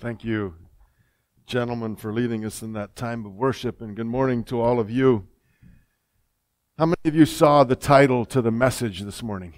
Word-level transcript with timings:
Thank 0.00 0.22
you, 0.22 0.54
gentlemen, 1.44 1.96
for 1.96 2.12
leading 2.12 2.44
us 2.44 2.62
in 2.62 2.72
that 2.74 2.94
time 2.94 3.26
of 3.26 3.34
worship, 3.34 3.82
and 3.82 3.96
good 3.96 4.06
morning 4.06 4.44
to 4.44 4.60
all 4.60 4.78
of 4.78 4.88
you. 4.88 5.26
How 6.78 6.86
many 6.86 7.00
of 7.06 7.16
you 7.16 7.26
saw 7.26 7.64
the 7.64 7.74
title 7.74 8.24
to 8.26 8.40
the 8.40 8.52
message 8.52 9.00
this 9.00 9.24
morning? 9.24 9.54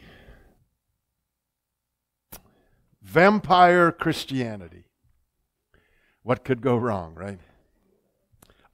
Vampire 3.03 3.93
Christianity. 3.93 4.85
What 6.23 6.43
could 6.43 6.63
go 6.63 6.75
wrong, 6.79 7.15
right? 7.15 7.39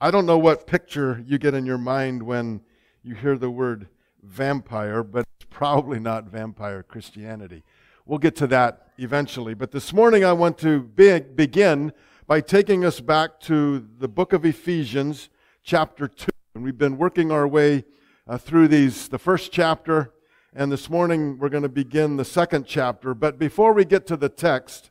I 0.01 0.13
don't 0.13 0.25
know 0.25 0.39
what 0.39 0.69
picture 0.69 1.21
you 1.27 1.37
get 1.37 1.55
in 1.55 1.67
your 1.67 1.79
mind 1.79 2.23
when 2.23 2.61
you 3.03 3.17
hear 3.17 3.37
the 3.37 3.51
word 3.51 3.89
vampire, 4.23 5.03
but 5.03 5.27
it's 5.35 5.49
probably 5.51 5.99
not 5.99 6.31
vampire 6.31 6.85
Christianity. 6.85 7.65
We'll 8.05 8.21
get 8.21 8.37
to 8.37 8.47
that 8.47 8.86
eventually. 8.99 9.55
But 9.55 9.73
this 9.73 9.93
morning 9.93 10.25
I 10.25 10.33
want 10.33 10.59
to 10.59 10.83
be- 10.83 11.21
begin 11.21 11.93
by 12.27 12.41
taking 12.41 12.85
us 12.85 13.01
back 13.01 13.41
to 13.41 13.87
the 13.99 14.09
book 14.09 14.33
of 14.33 14.45
Ephesians, 14.45 15.29
chapter 15.63 16.09
2. 16.09 16.29
And 16.55 16.65
we've 16.65 16.79
been 16.79 16.97
working 16.97 17.31
our 17.31 17.47
way 17.47 17.85
uh, 18.27 18.39
through 18.39 18.69
these, 18.69 19.09
the 19.09 19.19
first 19.19 19.53
chapter, 19.53 20.13
and 20.55 20.73
this 20.73 20.89
morning 20.89 21.39
we're 21.39 21.51
going 21.51 21.63
to 21.63 21.69
begin 21.69 22.17
the 22.17 22.25
second 22.25 22.67
chapter. 22.67 23.15
But 23.15 23.39
before 23.39 23.73
we 23.73 23.85
get 23.85 24.07
to 24.07 24.17
the 24.17 24.31
text, 24.31 24.91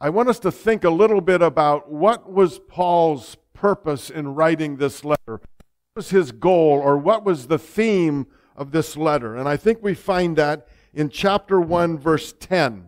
I 0.00 0.10
want 0.10 0.28
us 0.28 0.38
to 0.40 0.52
think 0.52 0.84
a 0.84 0.90
little 0.90 1.20
bit 1.20 1.42
about 1.42 1.90
what 1.90 2.30
was 2.30 2.58
Paul's 2.58 3.36
purpose 3.54 4.10
in 4.10 4.34
writing 4.34 4.76
this 4.76 5.04
letter. 5.04 5.40
What 5.40 5.96
was 5.96 6.10
his 6.10 6.32
goal, 6.32 6.78
or 6.78 6.98
what 6.98 7.24
was 7.24 7.48
the 7.48 7.58
theme 7.58 8.26
of 8.54 8.72
this 8.72 8.96
letter? 8.96 9.36
And 9.36 9.48
I 9.48 9.56
think 9.56 9.82
we 9.82 9.94
find 9.94 10.36
that 10.36 10.68
in 10.92 11.08
chapter 11.08 11.60
1, 11.60 11.98
verse 11.98 12.34
10. 12.38 12.86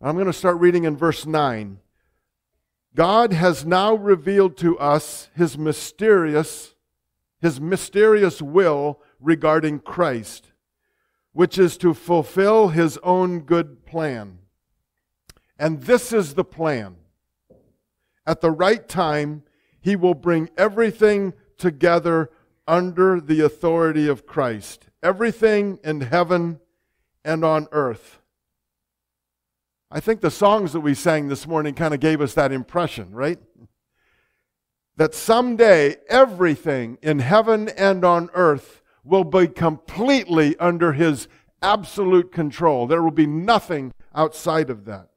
I'm 0.00 0.14
going 0.14 0.26
to 0.26 0.32
start 0.32 0.58
reading 0.58 0.84
in 0.84 0.96
verse 0.96 1.26
9. 1.26 1.78
God 2.94 3.32
has 3.32 3.64
now 3.64 3.94
revealed 3.94 4.56
to 4.58 4.78
us 4.78 5.28
his 5.34 5.58
mysterious, 5.58 6.74
his 7.40 7.60
mysterious 7.60 8.40
will 8.40 9.00
regarding 9.20 9.80
Christ, 9.80 10.52
which 11.32 11.58
is 11.58 11.76
to 11.78 11.94
fulfill 11.94 12.68
his 12.68 12.98
own 13.02 13.40
good 13.40 13.84
plan. 13.84 14.38
And 15.58 15.82
this 15.82 16.12
is 16.12 16.34
the 16.34 16.44
plan. 16.44 16.96
At 18.26 18.40
the 18.40 18.50
right 18.50 18.88
time, 18.88 19.42
he 19.80 19.96
will 19.96 20.14
bring 20.14 20.50
everything 20.56 21.34
together 21.56 22.30
under 22.66 23.20
the 23.20 23.40
authority 23.40 24.06
of 24.06 24.26
Christ. 24.26 24.86
Everything 25.02 25.78
in 25.82 26.02
heaven 26.02 26.60
and 27.28 27.44
on 27.44 27.68
earth. 27.72 28.20
I 29.90 30.00
think 30.00 30.22
the 30.22 30.30
songs 30.30 30.72
that 30.72 30.80
we 30.80 30.94
sang 30.94 31.28
this 31.28 31.46
morning 31.46 31.74
kind 31.74 31.92
of 31.92 32.00
gave 32.00 32.20
us 32.22 32.32
that 32.34 32.52
impression, 32.52 33.12
right? 33.12 33.38
That 34.96 35.14
someday 35.14 35.96
everything 36.08 36.96
in 37.02 37.18
heaven 37.18 37.68
and 37.68 38.02
on 38.04 38.30
earth 38.32 38.82
will 39.04 39.24
be 39.24 39.46
completely 39.46 40.56
under 40.58 40.92
His 40.92 41.28
absolute 41.60 42.32
control. 42.32 42.86
There 42.86 43.02
will 43.02 43.10
be 43.10 43.26
nothing 43.26 43.92
outside 44.14 44.70
of 44.70 44.86
that. 44.86 45.08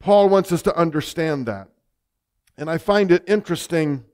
Paul 0.00 0.28
wants 0.28 0.50
us 0.50 0.62
to 0.62 0.76
understand 0.76 1.46
that. 1.46 1.68
And 2.56 2.68
I 2.68 2.78
find 2.78 3.12
it 3.12 3.24
interesting 3.28 4.04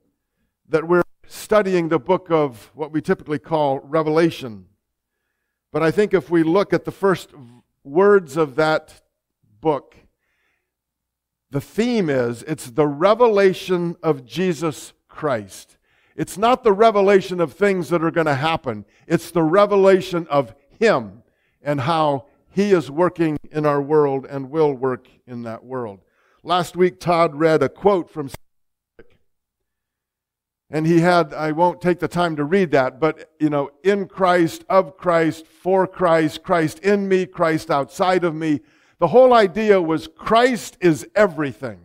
that 0.68 0.86
we're 0.86 1.02
studying 1.26 1.88
the 1.88 1.98
book 1.98 2.30
of 2.30 2.70
what 2.74 2.92
we 2.92 3.00
typically 3.00 3.38
call 3.38 3.80
Revelation. 3.80 4.66
But 5.72 5.82
I 5.82 5.90
think 5.90 6.12
if 6.12 6.30
we 6.30 6.42
look 6.42 6.72
at 6.72 6.84
the 6.84 6.92
first 6.92 7.30
words 7.82 8.36
of 8.36 8.56
that 8.56 9.00
book, 9.60 9.96
the 11.50 11.60
theme 11.60 12.08
is 12.08 12.42
it's 12.44 12.70
the 12.70 12.86
revelation 12.86 13.96
of 14.02 14.24
Jesus 14.24 14.92
Christ. 15.08 15.76
It's 16.14 16.36
not 16.36 16.62
the 16.62 16.72
revelation 16.72 17.40
of 17.40 17.54
things 17.54 17.88
that 17.88 18.04
are 18.04 18.10
going 18.10 18.26
to 18.26 18.34
happen. 18.34 18.84
It's 19.06 19.30
the 19.30 19.42
revelation 19.42 20.26
of 20.28 20.54
Him 20.78 21.22
and 21.62 21.80
how 21.80 22.26
He 22.50 22.72
is 22.72 22.90
working 22.90 23.38
in 23.50 23.64
our 23.64 23.80
world 23.80 24.26
and 24.28 24.50
will 24.50 24.74
work 24.74 25.08
in 25.26 25.42
that 25.42 25.64
world. 25.64 26.00
Last 26.42 26.76
week, 26.76 27.00
Todd 27.00 27.34
read 27.34 27.62
a 27.62 27.68
quote 27.68 28.10
from 28.10 28.28
and 30.72 30.86
he 30.86 31.00
had, 31.00 31.34
I 31.34 31.52
won't 31.52 31.82
take 31.82 31.98
the 31.98 32.08
time 32.08 32.34
to 32.36 32.44
read 32.44 32.70
that, 32.70 32.98
but, 32.98 33.30
you 33.38 33.50
know, 33.50 33.70
in 33.84 34.08
Christ, 34.08 34.64
of 34.70 34.96
Christ, 34.96 35.46
for 35.46 35.86
Christ, 35.86 36.42
Christ 36.42 36.78
in 36.78 37.06
me, 37.06 37.26
Christ 37.26 37.70
outside 37.70 38.24
of 38.24 38.34
me. 38.34 38.62
The 38.98 39.08
whole 39.08 39.34
idea 39.34 39.82
was 39.82 40.08
Christ 40.16 40.78
is 40.80 41.06
everything. 41.14 41.80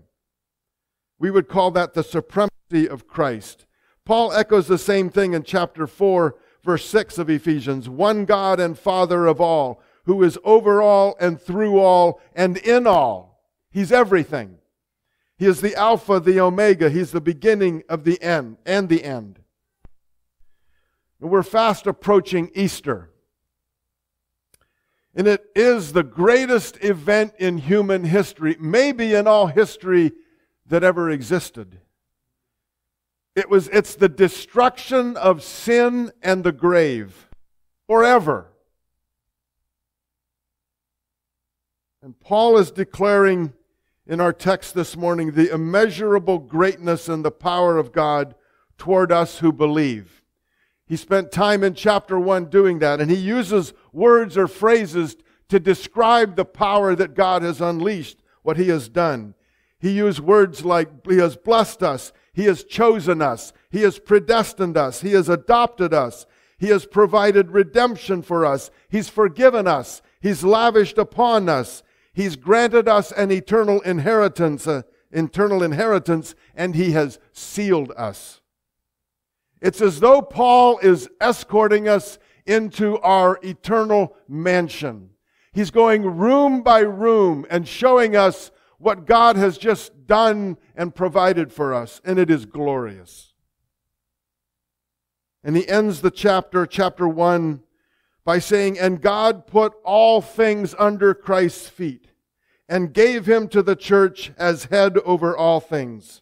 We 1.20 1.30
would 1.30 1.50
call 1.50 1.72
that 1.72 1.96
the 1.96 2.04
supremacy 2.04 2.88
of 2.88 3.08
Christ. 3.08 3.66
Paul 4.06 4.32
echoes 4.32 4.68
the 4.68 4.78
same 4.78 5.10
thing 5.10 5.34
in 5.34 5.44
chapter 5.44 5.86
4, 5.86 6.36
verse 6.64 6.86
6 6.86 7.18
of 7.18 7.30
Ephesians. 7.30 7.90
One 7.90 8.24
God 8.24 8.58
and 8.58 8.80
Father 8.80 9.26
of 9.26 9.42
all, 9.42 9.82
who 10.06 10.24
is 10.24 10.40
over 10.46 10.82
all 10.82 11.18
and 11.20 11.42
through 11.42 11.78
all 11.80 12.22
and 12.34 12.56
in 12.56 12.88
all. 12.88 13.44
He's 13.70 13.92
everything. 13.92 14.60
He 15.38 15.46
is 15.46 15.62
the 15.62 15.76
Alpha, 15.76 16.20
the 16.20 16.40
Omega. 16.40 16.90
He's 16.90 17.12
the 17.12 17.22
beginning 17.22 17.84
of 17.88 18.04
the 18.04 18.22
end 18.22 18.58
and 18.66 18.90
the 18.90 19.04
end. 19.04 19.40
We're 21.20 21.44
fast 21.44 21.88
approaching 21.88 22.52
Easter. 22.54 23.10
And 25.16 25.28
it 25.28 25.46
is 25.56 25.94
the 25.94 26.04
greatest 26.04 26.84
event 26.84 27.34
in 27.40 27.58
human 27.58 28.04
history, 28.04 28.56
maybe 28.60 29.16
in 29.16 29.28
all 29.28 29.48
history 29.48 30.12
that 30.68 30.84
ever 30.84 31.10
existed. 31.10 31.80
It 33.36 33.50
was, 33.50 33.68
it's 33.70 33.96
the 33.96 34.10
destruction 34.10 35.18
of 35.18 35.44
sin 35.44 36.12
and 36.22 36.44
the 36.44 36.52
grave 36.52 37.28
forever. 37.88 38.52
And 42.02 42.20
Paul 42.20 42.58
is 42.58 42.72
declaring 42.72 43.54
in 44.08 44.22
our 44.22 44.34
text 44.34 44.74
this 44.74 44.96
morning 44.96 45.32
the 45.32 45.54
immeasurable 45.54 46.40
greatness 46.40 47.10
and 47.10 47.24
the 47.24 47.32
power 47.32 47.78
of 47.78 47.92
God 47.92 48.36
toward 48.78 49.12
us 49.12 49.40
who 49.40 49.52
believe. 49.52 50.22
He 50.86 50.96
spent 50.96 51.32
time 51.32 51.64
in 51.64 51.74
chapter 51.74 52.18
1 52.18 52.46
doing 52.46 52.80
that, 52.80 53.02
and 53.02 53.12
he 53.12 53.18
uses 53.18 53.74
words 53.92 54.38
or 54.38 54.48
phrases 54.48 55.18
to 55.50 55.60
describe 55.60 56.36
the 56.36 56.46
power 56.46 56.96
that 56.96 57.14
God 57.14 57.42
has 57.42 57.60
unleashed, 57.60 58.20
what 58.44 58.58
he 58.58 58.70
has 58.70 58.88
done. 58.88 59.34
He 59.80 59.92
used 59.92 60.20
words 60.20 60.66
like, 60.66 60.90
He 61.08 61.18
has 61.18 61.36
blessed 61.36 61.84
us, 61.84 62.12
He 62.34 62.46
has 62.46 62.64
chosen 62.64 63.22
us, 63.22 63.54
He 63.70 63.82
has 63.82 64.00
predestined 64.00 64.78
us, 64.78 65.02
He 65.02 65.12
has 65.12 65.30
adopted 65.30 65.94
us, 65.94 66.26
He 66.58 66.68
has 66.68 66.86
provided 66.86 67.52
redemption 67.52 68.22
for 68.22 68.46
us, 68.46 68.72
He's 68.90 69.10
forgiven 69.10 69.68
us, 69.68 70.02
He's 70.20 70.44
lavished 70.44 70.98
upon 70.98 71.48
us, 71.48 71.84
He's 72.18 72.36
granted 72.36 72.88
us 72.88 73.12
an 73.12 73.30
eternal 73.30 73.80
inheritance, 73.82 74.66
uh, 74.66 74.82
eternal 75.12 75.62
inheritance, 75.62 76.34
and 76.56 76.74
he 76.74 76.94
has 76.94 77.20
sealed 77.32 77.94
us. 77.96 78.42
It's 79.62 79.82
as 79.82 80.00
though 80.00 80.24
Paul 80.24 80.80
is 80.80 81.08
escorting 81.22 81.88
us 81.88 82.18
into 82.48 82.98
our 83.02 83.40
eternal 83.44 84.16
mansion. 84.28 85.12
He's 85.54 85.70
going 85.70 86.18
room 86.18 86.64
by 86.64 86.80
room 86.80 87.46
and 87.52 87.68
showing 87.68 88.16
us 88.16 88.50
what 88.80 89.06
God 89.06 89.36
has 89.36 89.60
just 89.60 90.08
done 90.08 90.58
and 90.76 90.96
provided 90.96 91.54
for 91.54 91.72
us, 91.72 92.02
and 92.04 92.18
it 92.18 92.32
is 92.32 92.48
glorious. 92.48 93.36
And 95.44 95.56
he 95.56 95.70
ends 95.70 96.02
the 96.02 96.10
chapter, 96.10 96.66
chapter 96.66 97.08
1, 97.08 97.62
by 98.26 98.40
saying, 98.40 98.80
And 98.80 99.02
God 99.02 99.46
put 99.46 99.76
all 99.86 100.20
things 100.20 100.74
under 100.80 101.14
Christ's 101.14 101.70
feet 101.70 102.07
and 102.70 102.94
gave 102.94 103.26
him 103.26 103.48
to 103.50 103.62
the 103.62 103.76
church 103.76 104.32
as 104.38 104.66
head 104.66 104.98
over 105.00 105.36
all 105.36 105.60
things. 105.60 106.22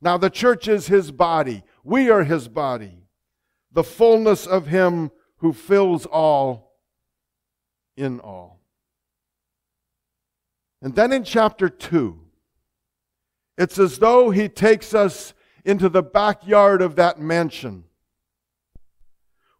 Now 0.00 0.16
the 0.16 0.30
church 0.30 0.68
is 0.68 0.86
his 0.86 1.10
body. 1.10 1.62
We 1.84 2.10
are 2.10 2.24
his 2.24 2.48
body. 2.48 3.04
The 3.72 3.84
fullness 3.84 4.46
of 4.46 4.66
him 4.66 5.10
who 5.38 5.52
fills 5.52 6.06
all 6.06 6.76
in 7.96 8.20
all. 8.20 8.60
And 10.82 10.94
then 10.94 11.12
in 11.12 11.24
chapter 11.24 11.68
2, 11.68 12.18
it's 13.58 13.78
as 13.78 13.98
though 13.98 14.30
he 14.30 14.48
takes 14.48 14.94
us 14.94 15.34
into 15.64 15.88
the 15.88 16.02
backyard 16.02 16.80
of 16.80 16.96
that 16.96 17.20
mansion. 17.20 17.84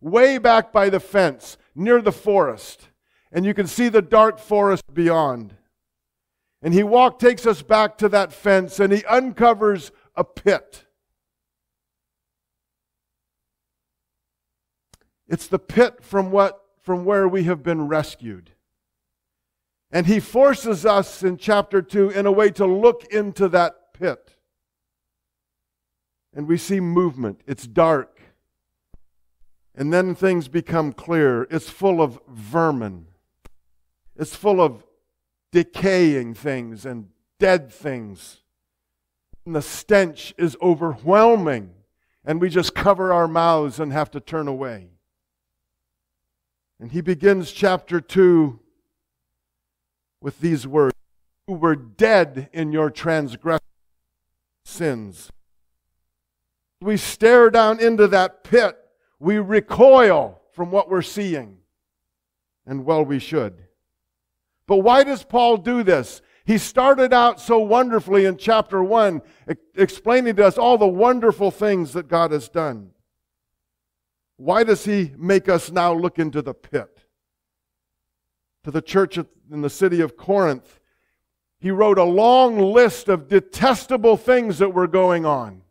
Way 0.01 0.39
back 0.39 0.73
by 0.73 0.89
the 0.89 1.01
fence, 1.01 1.59
near 1.75 2.01
the 2.01 2.13
forest. 2.13 2.89
And 3.31 3.45
you 3.45 3.53
can 3.53 3.67
see 3.67 3.91
the 3.91 4.01
dark 4.01 4.39
forest 4.39 4.83
beyond. 4.93 5.55
And 6.63 6.75
he 6.75 6.83
walk 6.83 7.19
takes 7.19 7.47
us 7.47 7.63
back 7.63 7.97
to 7.99 8.09
that 8.11 8.33
fence 8.33 8.79
and 8.81 8.93
he 8.93 9.05
uncovers 9.07 9.93
a 10.15 10.25
pit. 10.25 10.85
It's 15.27 15.47
the 15.47 15.59
pit 15.59 16.03
from 16.03 16.31
what 16.31 16.61
from 16.83 17.05
where 17.05 17.29
we 17.29 17.45
have 17.45 17.63
been 17.63 17.89
rescued. 17.89 18.51
And 19.93 20.07
he 20.07 20.21
forces 20.21 20.87
us 20.87 21.23
in 21.23 21.37
chapter 21.37 21.83
2 21.83 22.11
in 22.11 22.27
a 22.27 22.33
way 22.33 22.51
to 22.51 22.67
look 22.67 23.05
into 23.13 23.49
that 23.49 23.93
pit. 23.93 24.37
And 26.35 26.47
we 26.47 26.57
see 26.57 26.81
movement. 26.81 27.43
It's 27.47 27.67
dark. 27.67 28.21
And 29.75 29.93
then 29.93 30.15
things 30.15 30.49
become 30.49 30.93
clear. 30.93 31.43
It's 31.51 31.69
full 31.69 32.01
of 32.01 32.21
vermin. 32.29 33.07
It's 34.17 34.35
full 34.35 34.61
of 34.61 34.85
decaying 35.53 36.35
things 36.35 36.87
and 36.87 37.09
dead 37.39 37.73
things. 37.73 38.43
And 39.45 39.55
the 39.55 39.63
stench 39.63 40.35
is 40.39 40.57
overwhelming. 40.63 41.71
And 42.25 42.41
we 42.41 42.51
just 42.51 42.75
cover 42.75 43.13
our 43.13 43.27
mouths 43.27 43.81
and 43.81 43.93
have 43.93 44.11
to 44.13 44.21
turn 44.21 44.47
away. 44.47 44.91
And 46.79 46.93
he 46.93 47.01
begins 47.01 47.53
chapter 47.53 48.01
2 48.01 48.59
with 50.21 50.41
these 50.41 50.67
words 50.67 50.95
You 51.49 51.55
were 51.55 51.77
dead 51.77 52.49
in 52.53 52.73
your 52.73 52.91
transgressions, 52.91 53.61
sins. 54.65 55.31
We 56.81 56.97
stare 56.97 57.51
down 57.51 57.81
into 57.81 58.07
that 58.09 58.45
pit. 58.45 58.79
We 59.19 59.39
recoil 59.39 60.41
from 60.53 60.71
what 60.71 60.89
we're 60.89 61.03
seeing. 61.03 61.59
And 62.67 62.85
well, 62.85 63.05
we 63.05 63.19
should. 63.19 63.65
But 64.71 64.85
why 64.85 65.03
does 65.03 65.25
Paul 65.25 65.57
do 65.57 65.83
this? 65.83 66.23
He 66.45 66.57
started 66.57 67.13
out 67.13 67.41
so 67.41 67.59
wonderfully 67.59 68.25
in 68.25 68.37
chapter 68.37 68.81
1, 68.81 69.21
explaining 69.75 70.37
to 70.37 70.47
us 70.47 70.57
all 70.57 70.79
the 70.79 70.87
wonderful 70.87 71.51
things 71.51 71.93
that 71.95 72.07
God 72.07 72.31
has 72.31 72.49
done. 72.49 72.93
Why 74.37 74.63
does 74.63 74.85
he 74.85 75.13
make 75.19 75.49
us 75.49 75.73
now 75.73 75.93
look 75.93 76.21
into 76.21 76.41
the 76.41 76.55
pit? 76.55 77.01
To 78.63 78.71
the 78.71 78.81
church 78.81 79.19
in 79.19 79.61
the 79.61 79.69
city 79.69 80.01
of 80.03 80.17
Corinth, 80.17 80.79
he 81.59 81.73
wrote 81.73 81.99
a 81.99 82.05
long 82.05 82.57
list 82.57 83.09
of 83.09 83.27
detestable 83.27 84.17
things 84.17 84.59
that 84.59 84.73
were 84.73 84.87
going 84.87 85.27
on 85.27 85.63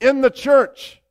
in 0.00 0.20
the 0.20 0.30
church, 0.30 1.02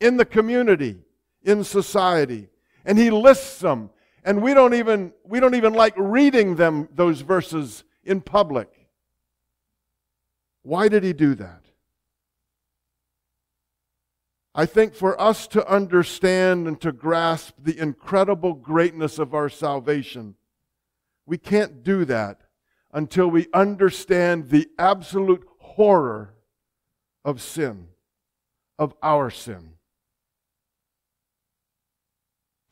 in 0.00 0.16
the 0.16 0.24
community, 0.24 1.00
in 1.42 1.64
society. 1.64 2.50
And 2.84 2.96
he 2.96 3.10
lists 3.10 3.58
them. 3.58 3.90
And 4.24 4.42
we 4.42 4.54
don't 4.54 4.74
even, 4.74 5.12
we 5.24 5.38
don't 5.38 5.54
even 5.54 5.74
like 5.74 5.94
reading 5.96 6.56
them, 6.56 6.88
those 6.94 7.20
verses 7.20 7.84
in 8.02 8.22
public. 8.22 8.88
Why 10.62 10.88
did 10.88 11.04
he 11.04 11.12
do 11.12 11.34
that? 11.34 11.60
I 14.54 14.66
think 14.66 14.94
for 14.94 15.20
us 15.20 15.46
to 15.48 15.68
understand 15.68 16.66
and 16.66 16.80
to 16.80 16.92
grasp 16.92 17.56
the 17.58 17.78
incredible 17.78 18.54
greatness 18.54 19.18
of 19.18 19.34
our 19.34 19.48
salvation, 19.48 20.36
we 21.26 21.36
can't 21.38 21.82
do 21.82 22.04
that 22.04 22.40
until 22.92 23.28
we 23.28 23.48
understand 23.52 24.50
the 24.50 24.68
absolute 24.78 25.44
horror 25.58 26.34
of 27.24 27.42
sin, 27.42 27.88
of 28.78 28.94
our 29.02 29.28
sin. 29.28 29.73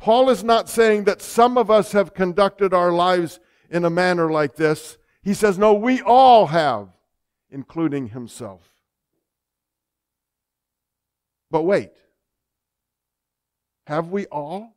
Paul 0.02 0.30
is 0.30 0.42
not 0.42 0.68
saying 0.68 1.04
that 1.04 1.22
some 1.22 1.56
of 1.56 1.70
us 1.70 1.92
have 1.92 2.12
conducted 2.12 2.74
our 2.74 2.90
lives 2.90 3.38
in 3.70 3.84
a 3.84 3.90
manner 3.90 4.32
like 4.32 4.56
this. 4.56 4.98
He 5.22 5.32
says, 5.32 5.58
no, 5.58 5.74
we 5.74 6.02
all 6.02 6.48
have, 6.48 6.88
including 7.52 8.08
himself. 8.08 8.68
But 11.52 11.62
wait, 11.62 11.92
have 13.86 14.08
we 14.08 14.26
all? 14.26 14.74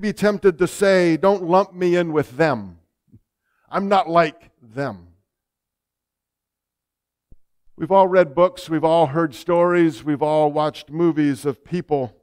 Be 0.00 0.14
tempted 0.14 0.56
to 0.56 0.66
say, 0.66 1.18
don't 1.18 1.42
lump 1.42 1.74
me 1.74 1.96
in 1.96 2.10
with 2.10 2.38
them. 2.38 2.78
I'm 3.68 3.90
not 3.90 4.08
like 4.08 4.50
them. 4.62 5.08
We've 7.78 7.92
all 7.92 8.08
read 8.08 8.34
books, 8.34 8.70
we've 8.70 8.84
all 8.84 9.08
heard 9.08 9.34
stories, 9.34 10.02
we've 10.02 10.22
all 10.22 10.50
watched 10.50 10.88
movies 10.88 11.44
of 11.44 11.62
people 11.62 12.16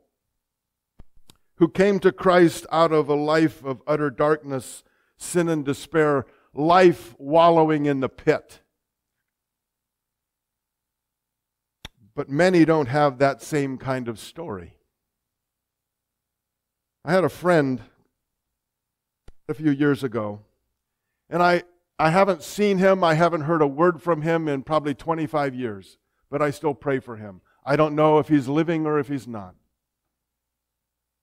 who 1.57 1.67
came 1.67 1.99
to 1.99 2.11
Christ 2.11 2.65
out 2.71 2.91
of 2.91 3.07
a 3.07 3.13
life 3.13 3.63
of 3.63 3.83
utter 3.85 4.09
darkness, 4.09 4.83
sin, 5.15 5.47
and 5.47 5.63
despair, 5.63 6.25
life 6.55 7.13
wallowing 7.19 7.85
in 7.85 7.99
the 7.99 8.09
pit. 8.09 8.61
But 12.15 12.29
many 12.29 12.65
don't 12.65 12.87
have 12.87 13.19
that 13.19 13.43
same 13.43 13.77
kind 13.77 14.07
of 14.07 14.17
story. 14.17 14.73
I 17.05 17.11
had 17.11 17.23
a 17.23 17.29
friend 17.29 17.79
a 19.47 19.53
few 19.53 19.69
years 19.69 20.03
ago, 20.03 20.39
and 21.29 21.43
I, 21.43 21.63
I 22.03 22.09
haven't 22.09 22.43
seen 22.43 22.79
him, 22.79 23.03
I 23.03 23.13
haven't 23.13 23.41
heard 23.41 23.61
a 23.61 23.67
word 23.67 24.01
from 24.01 24.23
him 24.23 24.47
in 24.47 24.63
probably 24.63 24.93
25 24.93 25.55
years, 25.55 25.97
but 26.29 26.41
I 26.41 26.51
still 26.51 26.73
pray 26.73 26.99
for 26.99 27.15
him. 27.15 27.39
I 27.65 27.75
don't 27.75 27.95
know 27.95 28.19
if 28.19 28.27
he's 28.27 28.47
living 28.47 28.85
or 28.85 28.99
if 28.99 29.07
he's 29.07 29.27
not. 29.27 29.55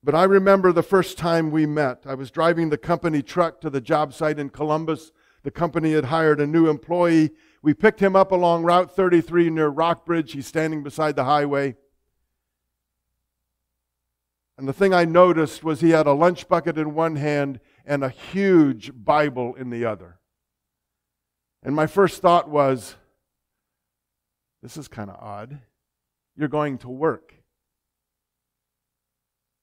But 0.03 0.15
I 0.15 0.23
remember 0.23 0.71
the 0.71 0.81
first 0.81 1.19
time 1.19 1.51
we 1.51 1.67
met. 1.67 2.03
I 2.07 2.15
was 2.15 2.31
driving 2.31 2.69
the 2.69 2.79
company 2.79 3.21
truck 3.21 3.61
to 3.61 3.69
the 3.69 3.79
job 3.79 4.13
site 4.13 4.39
in 4.39 4.49
Columbus. 4.49 5.11
The 5.43 5.51
company 5.51 5.93
had 5.93 6.05
hired 6.05 6.39
a 6.39 6.47
new 6.47 6.67
employee 6.67 7.31
we 7.61 7.75
picked 7.75 7.99
him 7.99 8.15
up 8.15 8.31
along 8.31 8.63
Route 8.63 8.95
33 8.95 9.51
near 9.51 9.67
Rockbridge. 9.67 10.31
He's 10.31 10.47
standing 10.47 10.81
beside 10.81 11.15
the 11.15 11.25
highway. 11.25 11.75
And 14.57 14.67
the 14.67 14.73
thing 14.73 14.93
I 14.93 15.05
noticed 15.05 15.63
was 15.63 15.81
he 15.81 15.91
had 15.91 16.07
a 16.07 16.13
lunch 16.13 16.47
bucket 16.47 16.77
in 16.77 16.95
one 16.95 17.15
hand 17.17 17.59
and 17.85 18.03
a 18.03 18.09
huge 18.09 18.91
Bible 18.95 19.53
in 19.55 19.69
the 19.69 19.85
other. 19.85 20.20
And 21.63 21.75
my 21.75 21.87
first 21.87 22.21
thought 22.21 22.49
was, 22.49 22.95
this 24.63 24.77
is 24.77 24.87
kind 24.87 25.09
of 25.09 25.17
odd. 25.19 25.59
You're 26.35 26.47
going 26.47 26.77
to 26.79 26.89
work. 26.89 27.35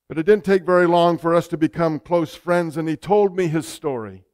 But 0.09 0.19
it 0.19 0.27
didn't 0.27 0.45
take 0.45 0.65
very 0.65 0.87
long 0.87 1.19
for 1.19 1.35
us 1.35 1.49
to 1.49 1.57
become 1.57 2.01
close 2.01 2.35
friends, 2.35 2.77
and 2.77 2.89
he 2.89 2.97
told 2.97 3.37
me 3.37 3.47
his 3.47 3.67
story. 3.67 4.25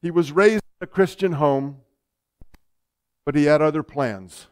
He 0.00 0.10
was 0.10 0.32
raised 0.32 0.62
in 0.80 0.84
a 0.84 0.86
Christian 0.86 1.32
home 1.32 1.80
but 3.24 3.34
he 3.34 3.44
had 3.44 3.62
other 3.62 3.82
plans. 3.82 4.48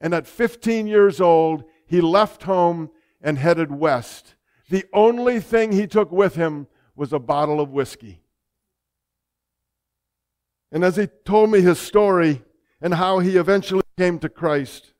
And 0.00 0.12
at 0.12 0.26
15 0.26 0.86
years 0.86 1.20
old, 1.20 1.64
he 1.86 2.00
left 2.00 2.42
home 2.42 2.90
and 3.22 3.38
headed 3.38 3.70
west. 3.70 4.34
The 4.68 4.84
only 4.92 5.40
thing 5.40 5.72
he 5.72 5.86
took 5.86 6.10
with 6.10 6.34
him 6.34 6.66
was 6.94 7.12
a 7.12 7.18
bottle 7.18 7.60
of 7.60 7.70
whiskey. 7.70 8.22
And 10.72 10.84
as 10.84 10.96
he 10.96 11.06
told 11.24 11.50
me 11.50 11.60
his 11.60 11.78
story 11.78 12.42
and 12.80 12.94
how 12.94 13.20
he 13.20 13.36
eventually 13.36 13.82
came 13.96 14.18
to 14.18 14.28
Christ, 14.28 14.92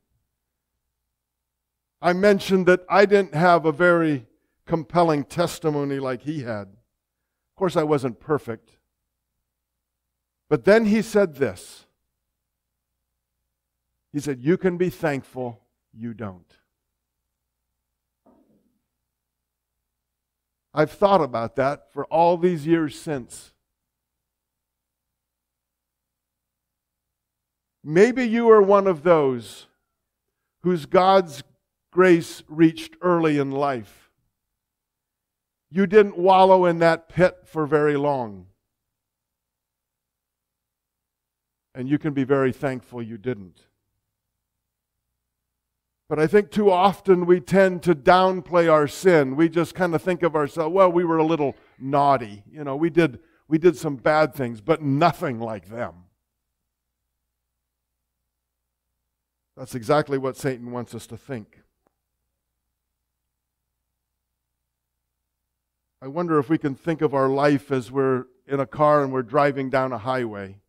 I 2.01 2.13
mentioned 2.13 2.65
that 2.67 2.81
I 2.89 3.05
didn't 3.05 3.35
have 3.35 3.65
a 3.65 3.71
very 3.71 4.27
compelling 4.65 5.23
testimony 5.23 5.99
like 5.99 6.21
he 6.21 6.41
had. 6.41 6.67
Of 6.67 7.55
course, 7.57 7.75
I 7.75 7.83
wasn't 7.83 8.19
perfect. 8.19 8.77
But 10.49 10.63
then 10.63 10.85
he 10.85 11.01
said 11.01 11.35
this 11.35 11.87
he 14.13 14.19
said, 14.19 14.41
You 14.41 14.57
can 14.57 14.77
be 14.77 14.89
thankful, 14.89 15.61
you 15.93 16.13
don't. 16.13 16.51
I've 20.73 20.91
thought 20.91 21.21
about 21.21 21.55
that 21.57 21.91
for 21.91 22.05
all 22.05 22.37
these 22.37 22.65
years 22.65 22.99
since. 22.99 23.53
Maybe 27.89 28.25
you 28.25 28.49
are 28.49 28.61
one 28.61 28.85
of 28.85 29.03
those 29.03 29.67
whose 30.63 30.85
God's 30.85 31.41
grace 31.89 32.43
reached 32.49 32.97
early 33.01 33.37
in 33.37 33.49
life. 33.49 34.11
You 35.71 35.87
didn't 35.87 36.17
wallow 36.17 36.65
in 36.65 36.79
that 36.79 37.07
pit 37.07 37.37
for 37.45 37.65
very 37.65 37.95
long. 37.95 38.47
And 41.73 41.87
you 41.87 41.97
can 41.97 42.13
be 42.13 42.25
very 42.25 42.51
thankful 42.51 43.01
you 43.01 43.17
didn't. 43.17 43.61
But 46.09 46.19
I 46.19 46.27
think 46.27 46.51
too 46.51 46.69
often 46.69 47.25
we 47.25 47.39
tend 47.39 47.83
to 47.83 47.95
downplay 47.95 48.69
our 48.69 48.89
sin. 48.89 49.37
We 49.37 49.47
just 49.47 49.75
kind 49.75 49.95
of 49.95 50.01
think 50.01 50.23
of 50.23 50.35
ourselves, 50.35 50.73
well, 50.73 50.91
we 50.91 51.05
were 51.05 51.19
a 51.19 51.25
little 51.25 51.55
naughty. 51.79 52.43
You 52.51 52.65
know, 52.65 52.75
we 52.75 52.89
did, 52.89 53.19
we 53.47 53.57
did 53.57 53.77
some 53.77 53.95
bad 53.95 54.33
things, 54.33 54.59
but 54.59 54.81
nothing 54.81 55.39
like 55.39 55.69
them. 55.69 56.03
That's 59.57 59.73
exactly 59.73 60.19
what 60.19 60.37
Satan 60.37 60.71
wants 60.71 60.93
us 60.93 61.07
to 61.07 61.17
think. 61.17 61.63
I 65.99 66.07
wonder 66.07 66.37
if 66.37 66.47
we 66.47 66.59
can 66.59 66.75
think 66.75 67.01
of 67.01 67.15
our 67.15 67.27
life 67.27 67.71
as 67.71 67.91
we're 67.91 68.25
in 68.45 68.59
a 68.59 68.67
car 68.67 69.03
and 69.03 69.11
we're 69.11 69.23
driving 69.23 69.71
down 69.71 69.91
a 69.91 69.97
highway. 69.97 70.59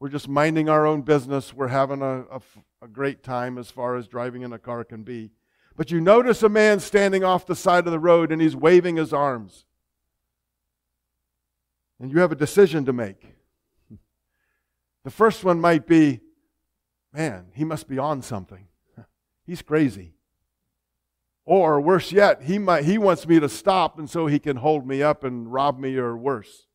We're 0.00 0.08
just 0.08 0.26
minding 0.26 0.70
our 0.70 0.86
own 0.86 1.02
business. 1.02 1.52
We're 1.52 1.68
having 1.68 2.00
a, 2.00 2.22
a, 2.22 2.40
a 2.80 2.88
great 2.88 3.22
time 3.22 3.58
as 3.58 3.70
far 3.70 3.94
as 3.96 4.08
driving 4.08 4.40
in 4.40 4.54
a 4.54 4.58
car 4.58 4.84
can 4.84 5.02
be. 5.02 5.30
But 5.76 5.90
you 5.90 6.00
notice 6.00 6.42
a 6.42 6.48
man 6.48 6.80
standing 6.80 7.22
off 7.22 7.44
the 7.44 7.54
side 7.54 7.86
of 7.86 7.92
the 7.92 7.98
road 7.98 8.32
and 8.32 8.40
he's 8.40 8.56
waving 8.56 8.96
his 8.96 9.12
arms. 9.12 9.66
And 12.00 12.10
you 12.10 12.20
have 12.20 12.32
a 12.32 12.36
decision 12.36 12.86
to 12.86 12.92
make. 12.92 13.34
The 15.04 15.10
first 15.10 15.42
one 15.42 15.60
might 15.60 15.88
be, 15.88 16.20
man, 17.12 17.46
he 17.54 17.64
must 17.64 17.88
be 17.88 17.98
on 17.98 18.22
something. 18.22 18.66
He's 19.46 19.62
crazy. 19.62 20.14
Or 21.44 21.80
worse 21.80 22.12
yet, 22.12 22.42
he 22.42 22.58
might 22.58 22.84
he 22.84 22.98
wants 22.98 23.26
me 23.26 23.40
to 23.40 23.48
stop 23.48 23.98
and 23.98 24.08
so 24.08 24.26
he 24.26 24.38
can 24.38 24.56
hold 24.56 24.86
me 24.86 25.02
up 25.02 25.24
and 25.24 25.52
rob 25.52 25.78
me 25.78 25.96
or 25.96 26.16
worse. 26.16 26.66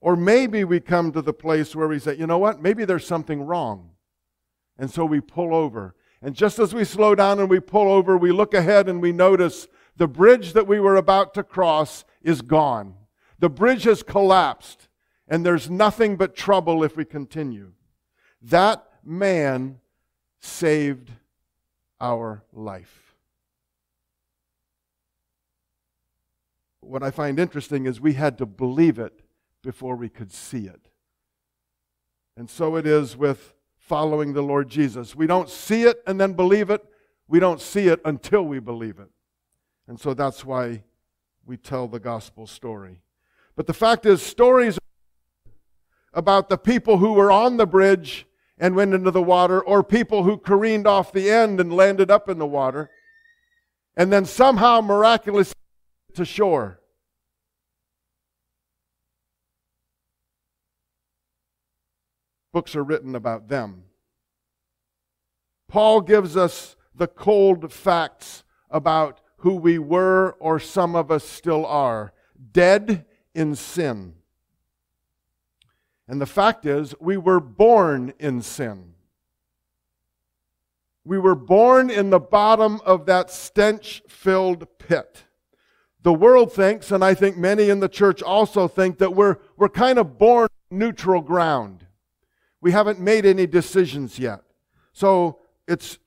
Or 0.00 0.16
maybe 0.16 0.64
we 0.64 0.80
come 0.80 1.12
to 1.12 1.22
the 1.22 1.32
place 1.32 1.76
where 1.76 1.86
we 1.86 1.98
say, 1.98 2.16
you 2.16 2.26
know 2.26 2.38
what? 2.38 2.60
Maybe 2.60 2.84
there's 2.84 3.06
something 3.06 3.42
wrong. 3.42 3.90
And 4.78 4.90
so 4.90 5.04
we 5.04 5.20
pull 5.20 5.54
over. 5.54 5.94
And 6.22 6.34
just 6.34 6.58
as 6.58 6.74
we 6.74 6.84
slow 6.84 7.14
down 7.14 7.38
and 7.38 7.48
we 7.48 7.60
pull 7.60 7.90
over, 7.90 8.16
we 8.16 8.32
look 8.32 8.54
ahead 8.54 8.88
and 8.88 9.00
we 9.00 9.12
notice 9.12 9.68
the 9.96 10.08
bridge 10.08 10.54
that 10.54 10.66
we 10.66 10.80
were 10.80 10.96
about 10.96 11.34
to 11.34 11.42
cross 11.42 12.04
is 12.22 12.42
gone. 12.42 12.94
The 13.38 13.50
bridge 13.50 13.84
has 13.84 14.02
collapsed 14.02 14.88
and 15.28 15.46
there's 15.46 15.70
nothing 15.70 16.16
but 16.16 16.34
trouble 16.34 16.82
if 16.82 16.96
we 16.96 17.04
continue. 17.04 17.72
That 18.42 18.84
man 19.04 19.80
saved 20.40 21.10
our 22.00 22.42
life. 22.52 23.14
What 26.80 27.02
I 27.02 27.10
find 27.10 27.38
interesting 27.38 27.86
is 27.86 28.00
we 28.00 28.14
had 28.14 28.38
to 28.38 28.46
believe 28.46 28.98
it 28.98 29.20
before 29.62 29.96
we 29.96 30.08
could 30.08 30.32
see 30.32 30.66
it. 30.66 30.88
And 32.36 32.48
so 32.48 32.76
it 32.76 32.86
is 32.86 33.16
with 33.16 33.54
following 33.76 34.32
the 34.32 34.42
Lord 34.42 34.68
Jesus. 34.68 35.14
We 35.14 35.26
don't 35.26 35.48
see 35.48 35.84
it 35.84 36.02
and 36.06 36.18
then 36.18 36.32
believe 36.32 36.70
it. 36.70 36.82
We 37.28 37.38
don't 37.38 37.60
see 37.60 37.88
it 37.88 38.00
until 38.04 38.42
we 38.42 38.60
believe 38.60 38.98
it. 38.98 39.10
And 39.86 40.00
so 40.00 40.14
that's 40.14 40.44
why 40.44 40.82
we 41.44 41.56
tell 41.56 41.86
the 41.86 42.00
gospel 42.00 42.46
story. 42.46 43.02
But 43.56 43.66
the 43.66 43.74
fact 43.74 44.06
is, 44.06 44.22
stories 44.22 44.78
about 46.14 46.48
the 46.48 46.58
people 46.58 46.98
who 46.98 47.12
were 47.12 47.30
on 47.30 47.56
the 47.56 47.66
bridge 47.66 48.26
and 48.60 48.76
went 48.76 48.94
into 48.94 49.10
the 49.10 49.22
water, 49.22 49.60
or 49.60 49.82
people 49.82 50.22
who 50.22 50.36
careened 50.36 50.86
off 50.86 51.12
the 51.12 51.30
end 51.30 51.58
and 51.58 51.72
landed 51.72 52.10
up 52.10 52.28
in 52.28 52.38
the 52.38 52.46
water, 52.46 52.90
and 53.96 54.12
then 54.12 54.24
somehow 54.24 54.80
miraculously 54.80 55.54
to 56.14 56.24
shore. 56.24 56.80
books 62.52 62.74
are 62.74 62.84
written 62.84 63.14
about 63.14 63.48
them. 63.48 63.84
Paul 65.68 66.00
gives 66.00 66.36
us 66.36 66.76
the 66.94 67.06
cold 67.06 67.72
facts 67.72 68.44
about 68.70 69.20
who 69.38 69.54
we 69.54 69.78
were, 69.78 70.32
or 70.40 70.58
some 70.58 70.94
of 70.94 71.10
us 71.10 71.24
still 71.24 71.64
are 71.64 72.12
dead 72.52 73.06
in 73.34 73.54
sin. 73.54 74.14
And 76.10 76.20
the 76.20 76.26
fact 76.26 76.66
is, 76.66 76.92
we 76.98 77.16
were 77.16 77.38
born 77.38 78.12
in 78.18 78.42
sin. 78.42 78.94
We 81.04 81.20
were 81.20 81.36
born 81.36 81.88
in 81.88 82.10
the 82.10 82.18
bottom 82.18 82.80
of 82.84 83.06
that 83.06 83.30
stench 83.30 84.02
filled 84.08 84.66
pit. 84.80 85.22
The 86.02 86.12
world 86.12 86.52
thinks, 86.52 86.90
and 86.90 87.04
I 87.04 87.14
think 87.14 87.36
many 87.36 87.70
in 87.70 87.78
the 87.78 87.88
church 87.88 88.24
also 88.24 88.66
think, 88.66 88.98
that 88.98 89.14
we're, 89.14 89.36
we're 89.56 89.68
kind 89.68 90.00
of 90.00 90.18
born 90.18 90.48
neutral 90.68 91.20
ground. 91.20 91.86
We 92.60 92.72
haven't 92.72 92.98
made 92.98 93.24
any 93.24 93.46
decisions 93.46 94.18
yet. 94.18 94.42
So 94.92 95.38
it's 95.68 96.00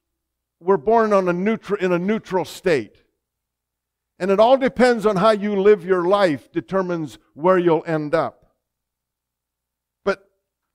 we're 0.60 0.75
born 0.75 1.13
on 1.13 1.29
a 1.29 1.33
neutral, 1.33 1.79
in 1.79 1.93
a 1.93 2.00
neutral 2.00 2.43
state. 2.43 3.03
And 4.19 4.31
it 4.31 4.39
all 4.41 4.57
depends 4.57 5.05
on 5.05 5.15
how 5.15 5.31
you 5.31 5.62
live 5.62 5.86
your 5.86 6.03
life 6.03 6.51
determines 6.51 7.19
where 7.36 7.57
you'll 7.57 7.86
end 7.88 8.13
up. 8.13 8.42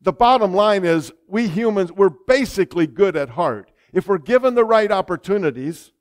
The 0.00 0.12
bottom 0.12 0.54
line 0.54 0.84
is 0.84 1.12
we 1.26 1.48
humans, 1.48 1.92
we're 1.92 2.10
basically 2.10 2.86
good 2.86 3.16
at 3.16 3.30
heart. 3.30 3.72
If 3.92 4.06
we're 4.06 4.18
given 4.18 4.54
the 4.54 4.64
right 4.64 4.90
opportunities, 4.92 5.92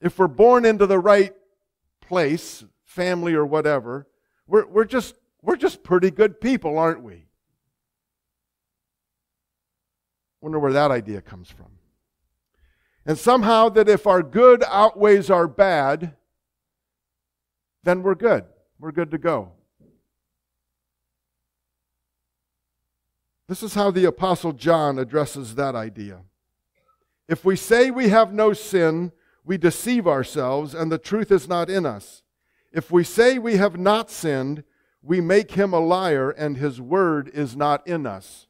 if 0.00 0.18
we're 0.18 0.28
born 0.28 0.64
into 0.64 0.86
the 0.86 0.98
right 0.98 1.34
place, 2.00 2.64
family 2.84 3.34
or 3.34 3.46
whatever, 3.46 4.06
we're, 4.46 4.66
we're, 4.66 4.84
just, 4.84 5.14
we're 5.42 5.56
just 5.56 5.82
pretty 5.82 6.10
good 6.10 6.40
people, 6.40 6.78
aren't 6.78 7.02
we? 7.02 7.26
Wonder 10.40 10.58
where 10.58 10.72
that 10.72 10.90
idea 10.90 11.20
comes 11.20 11.50
from. 11.50 11.66
And 13.06 13.18
somehow, 13.18 13.70
that 13.70 13.88
if 13.88 14.06
our 14.06 14.22
good 14.22 14.62
outweighs 14.64 15.30
our 15.30 15.48
bad, 15.48 16.14
then 17.82 18.02
we're 18.02 18.14
good. 18.14 18.44
We're 18.78 18.92
good 18.92 19.10
to 19.12 19.18
go. 19.18 19.52
This 23.48 23.62
is 23.62 23.74
how 23.74 23.90
the 23.90 24.04
Apostle 24.04 24.52
John 24.52 24.98
addresses 24.98 25.54
that 25.54 25.74
idea. 25.74 26.20
If 27.28 27.44
we 27.44 27.56
say 27.56 27.90
we 27.90 28.10
have 28.10 28.32
no 28.32 28.52
sin, 28.52 29.12
we 29.44 29.56
deceive 29.56 30.06
ourselves, 30.06 30.74
and 30.74 30.92
the 30.92 30.98
truth 30.98 31.32
is 31.32 31.48
not 31.48 31.70
in 31.70 31.86
us. 31.86 32.22
If 32.72 32.90
we 32.90 33.02
say 33.04 33.38
we 33.38 33.56
have 33.56 33.78
not 33.78 34.10
sinned, 34.10 34.64
we 35.02 35.22
make 35.22 35.52
him 35.52 35.72
a 35.72 35.80
liar, 35.80 36.30
and 36.30 36.58
his 36.58 36.78
word 36.78 37.30
is 37.32 37.56
not 37.56 37.86
in 37.86 38.06
us. 38.06 38.46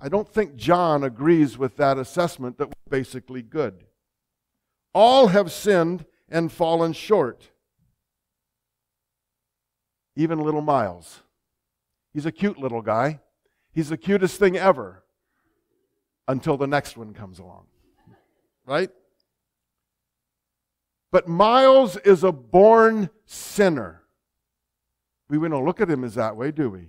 I 0.00 0.08
don't 0.08 0.28
think 0.28 0.56
John 0.56 1.04
agrees 1.04 1.56
with 1.56 1.76
that 1.76 1.96
assessment 1.96 2.58
that 2.58 2.66
we're 2.66 2.90
basically 2.90 3.42
good. 3.42 3.84
All 4.92 5.28
have 5.28 5.52
sinned 5.52 6.04
and 6.28 6.50
fallen 6.50 6.92
short. 6.92 7.50
Even 10.16 10.40
little 10.40 10.60
Miles. 10.60 11.20
He's 12.12 12.26
a 12.26 12.32
cute 12.32 12.58
little 12.58 12.82
guy. 12.82 13.20
He's 13.72 13.88
the 13.88 13.96
cutest 13.96 14.38
thing 14.38 14.56
ever 14.56 15.02
until 16.28 16.56
the 16.56 16.66
next 16.66 16.96
one 16.96 17.14
comes 17.14 17.38
along. 17.38 17.66
Right? 18.66 18.90
But 21.10 21.28
Miles 21.28 21.96
is 21.98 22.24
a 22.24 22.32
born 22.32 23.10
sinner. 23.26 24.02
We 25.28 25.38
don't 25.48 25.64
look 25.64 25.80
at 25.80 25.90
him 25.90 26.04
as 26.04 26.14
that 26.14 26.36
way, 26.36 26.50
do 26.50 26.70
we? 26.70 26.88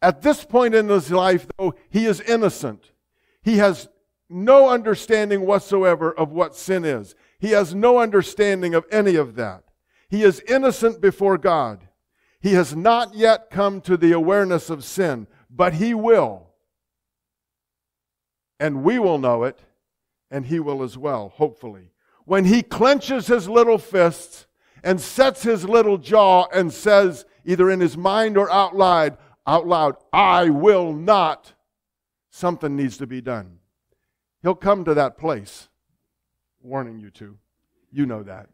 At 0.00 0.22
this 0.22 0.44
point 0.44 0.74
in 0.74 0.88
his 0.88 1.10
life, 1.10 1.46
though, 1.56 1.74
he 1.90 2.06
is 2.06 2.20
innocent. 2.20 2.92
He 3.42 3.56
has 3.58 3.88
no 4.28 4.68
understanding 4.68 5.42
whatsoever 5.42 6.12
of 6.12 6.30
what 6.30 6.54
sin 6.54 6.84
is. 6.84 7.14
He 7.38 7.50
has 7.50 7.74
no 7.74 7.98
understanding 7.98 8.74
of 8.74 8.84
any 8.90 9.16
of 9.16 9.34
that. 9.36 9.64
He 10.08 10.22
is 10.22 10.42
innocent 10.48 11.00
before 11.00 11.38
God. 11.38 11.88
He 12.40 12.52
has 12.52 12.76
not 12.76 13.14
yet 13.14 13.50
come 13.50 13.80
to 13.82 13.96
the 13.96 14.12
awareness 14.12 14.70
of 14.70 14.84
sin, 14.84 15.26
but 15.54 15.74
he 15.74 15.94
will. 15.94 16.48
And 18.58 18.82
we 18.82 18.98
will 18.98 19.18
know 19.18 19.44
it, 19.44 19.60
and 20.30 20.46
he 20.46 20.58
will 20.58 20.82
as 20.82 20.98
well, 20.98 21.30
hopefully. 21.36 21.90
When 22.24 22.46
he 22.46 22.62
clenches 22.62 23.26
his 23.26 23.48
little 23.48 23.78
fists 23.78 24.46
and 24.82 25.00
sets 25.00 25.42
his 25.42 25.64
little 25.64 25.98
jaw 25.98 26.46
and 26.52 26.72
says, 26.72 27.24
either 27.44 27.70
in 27.70 27.80
his 27.80 27.96
mind 27.96 28.36
or 28.36 28.50
out 28.50 28.74
loud, 28.74 29.18
out 29.46 29.66
loud, 29.66 29.96
I 30.12 30.48
will 30.48 30.92
not, 30.92 31.52
something 32.30 32.74
needs 32.74 32.96
to 32.98 33.06
be 33.06 33.20
done. 33.20 33.58
He'll 34.42 34.54
come 34.54 34.84
to 34.84 34.94
that 34.94 35.18
place, 35.18 35.68
warning 36.62 36.98
you 36.98 37.10
to. 37.10 37.38
You 37.92 38.06
know 38.06 38.22
that. 38.22 38.48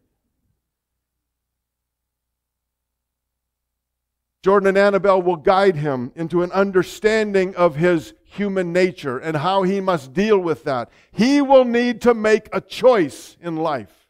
Jordan 4.42 4.68
and 4.68 4.78
Annabelle 4.78 5.20
will 5.20 5.37
guide 5.37 5.76
him 5.76 6.12
into 6.16 6.42
an 6.42 6.50
understanding 6.52 7.54
of 7.56 7.76
his 7.76 8.14
human 8.25 8.73
nature 8.73 9.18
and 9.18 9.37
how 9.37 9.64
he 9.64 9.80
must 9.80 10.14
deal 10.14 10.38
with 10.38 10.64
that. 10.64 10.90
He 11.12 11.42
will 11.42 11.64
need 11.64 12.00
to 12.02 12.14
make 12.14 12.49
a 12.52 12.61
choice 12.61 13.37
in 13.40 13.56
life. 13.56 14.09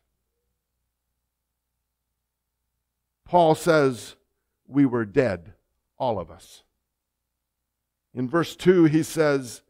Paul 3.25 3.55
says, 3.55 4.17
We 4.69 4.87
were 4.87 5.05
dead, 5.05 5.53
all 5.99 6.19
of 6.19 6.31
us. 6.31 6.63
In 8.15 8.29
verse 8.29 8.55
2, 8.57 8.85
he 8.85 9.03
says, 9.03 9.63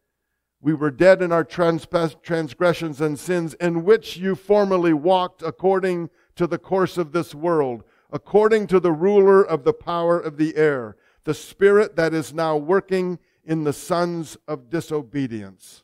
We 0.61 0.73
were 0.73 0.91
dead 0.91 1.21
in 1.21 1.31
our 1.31 1.43
transgressions 1.43 3.01
and 3.01 3.19
sins, 3.19 3.53
in 3.55 3.83
which 3.83 4.17
you 4.17 4.35
formerly 4.35 4.93
walked 4.93 5.41
according 5.41 6.09
to 6.35 6.47
the 6.47 6.57
course 6.57 6.97
of 6.97 7.11
this 7.11 7.35
world, 7.35 7.83
according 8.11 8.67
to 8.67 8.79
the 8.79 8.91
ruler 8.91 9.43
of 9.43 9.63
the 9.63 9.73
power 9.73 10.19
of 10.19 10.37
the 10.37 10.55
air, 10.55 10.97
the 11.23 11.33
spirit 11.33 11.95
that 11.95 12.13
is 12.13 12.33
now 12.33 12.57
working 12.57 13.19
in 13.43 13.63
the 13.63 13.73
sons 13.73 14.37
of 14.47 14.69
disobedience. 14.69 15.83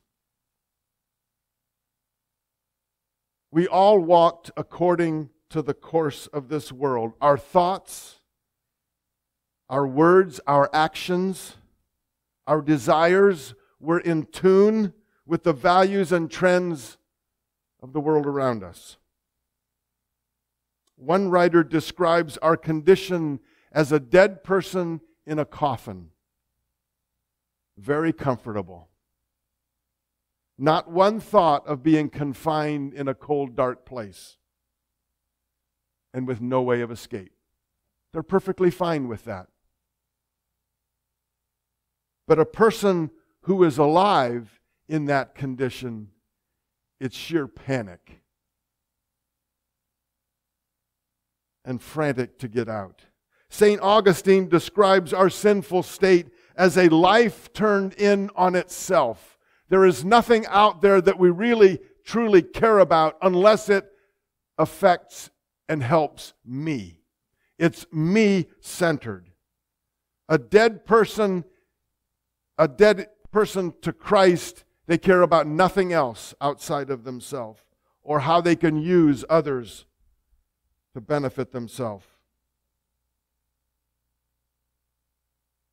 We 3.52 3.68
all 3.68 4.00
walked 4.00 4.52
according 4.58 5.30
to 5.50 5.62
the 5.62 5.74
course 5.74 6.28
of 6.28 6.50
this 6.50 6.72
world. 6.72 7.14
Our 7.22 7.38
thoughts, 7.38 8.20
our 9.70 9.88
words, 9.88 10.40
our 10.46 10.70
actions, 10.74 11.56
our 12.46 12.62
desires 12.62 13.56
were 13.80 14.00
in 14.00 14.26
tune 14.26 14.94
with 15.26 15.44
the 15.44 15.54
values 15.54 16.12
and 16.12 16.30
trends 16.30 16.98
of 17.82 17.94
the 17.94 18.00
world 18.00 18.26
around 18.26 18.64
us. 18.64 18.98
One 20.98 21.30
writer 21.30 21.64
describes 21.64 22.38
our 22.38 22.58
condition 22.58 23.40
as 23.72 23.92
a 23.92 24.00
dead 24.00 24.44
person 24.44 25.02
in 25.26 25.40
a 25.40 25.46
coffin. 25.46 26.10
Very 27.78 28.12
comfortable. 28.12 28.90
Not 30.58 30.90
one 30.90 31.20
thought 31.20 31.66
of 31.68 31.84
being 31.84 32.10
confined 32.10 32.94
in 32.96 33.08
a 33.08 33.14
cold, 33.14 33.56
dark 33.56 33.86
place 33.86 34.38
and 36.14 36.28
with 36.28 36.42
no 36.42 36.64
way 36.64 36.82
of 36.82 36.90
escape. 36.90 37.32
They're 38.12 38.24
perfectly 38.24 38.72
fine 38.72 39.08
with 39.08 39.26
that. 39.26 39.48
But 42.28 42.40
a 42.40 42.46
person 42.46 43.12
who 43.42 43.64
is 43.64 43.78
alive 43.78 44.60
in 44.90 45.06
that 45.06 45.36
condition, 45.36 46.10
it's 47.00 47.16
sheer 47.16 47.48
panic 47.48 48.22
and 51.68 51.82
frantic 51.82 52.40
to 52.40 52.48
get 52.48 52.68
out. 52.70 53.04
St. 53.50 53.80
Augustine 53.82 54.48
describes 54.48 55.14
our 55.14 55.30
sinful 55.30 55.84
state 55.84 56.28
as 56.56 56.78
a 56.78 56.90
life 56.90 57.54
turned 57.54 57.94
in 57.94 58.32
on 58.36 58.56
itself. 58.56 59.38
There 59.70 59.86
is 59.86 60.04
nothing 60.04 60.46
out 60.48 60.82
there 60.82 61.02
that 61.02 61.20
we 61.20 61.30
really, 61.30 61.80
truly 62.04 62.42
care 62.42 62.80
about 62.80 63.18
unless 63.22 63.70
it 63.70 63.86
affects 64.58 65.30
and 65.70 65.84
helps 65.84 66.34
me. 66.46 67.02
It's 67.60 67.86
me 67.92 68.48
centered. 68.62 69.30
A 70.30 70.38
dead 70.38 70.86
person, 70.86 71.44
a 72.58 72.68
dead 72.68 73.08
person 73.32 73.74
to 73.82 73.92
Christ, 73.92 74.64
they 74.88 74.98
care 74.98 75.22
about 75.22 75.48
nothing 75.48 75.92
else 75.92 76.34
outside 76.40 76.90
of 76.90 77.04
themselves 77.04 77.62
or 78.04 78.22
how 78.22 78.40
they 78.40 78.56
can 78.56 78.78
use 78.82 79.26
others 79.30 79.86
to 80.98 81.02
benefit 81.02 81.52
themselves. 81.52 82.08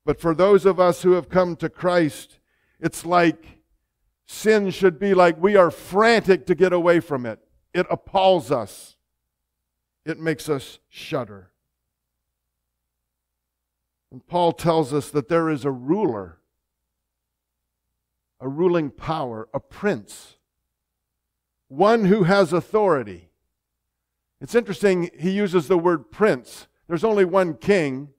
But 0.04 0.20
for 0.20 0.34
those 0.34 0.66
of 0.66 0.78
us 0.78 1.00
who 1.00 1.12
have 1.12 1.30
come 1.30 1.56
to 1.56 1.70
Christ, 1.70 2.40
it's 2.78 3.06
like 3.06 3.62
sin 4.26 4.68
should 4.68 4.98
be 4.98 5.14
like 5.14 5.40
we 5.40 5.56
are 5.56 5.70
frantic 5.70 6.44
to 6.44 6.54
get 6.54 6.74
away 6.74 7.00
from 7.00 7.24
it. 7.24 7.38
It 7.72 7.86
appalls 7.88 8.52
us, 8.52 8.96
it 10.04 10.20
makes 10.20 10.50
us 10.50 10.78
shudder. 10.90 11.50
And 14.12 14.26
Paul 14.26 14.52
tells 14.52 14.92
us 14.92 15.08
that 15.08 15.30
there 15.30 15.48
is 15.48 15.64
a 15.64 15.70
ruler, 15.70 16.36
a 18.40 18.46
ruling 18.46 18.90
power, 18.90 19.48
a 19.54 19.60
prince, 19.60 20.36
one 21.68 22.04
who 22.04 22.24
has 22.24 22.52
authority. 22.52 23.30
It's 24.44 24.54
interesting, 24.54 25.08
he 25.18 25.30
uses 25.30 25.68
the 25.68 25.78
word 25.78 26.10
prince. 26.10 26.68
There's 26.86 27.02
only 27.02 27.24
one 27.24 27.54
king, 27.54 28.10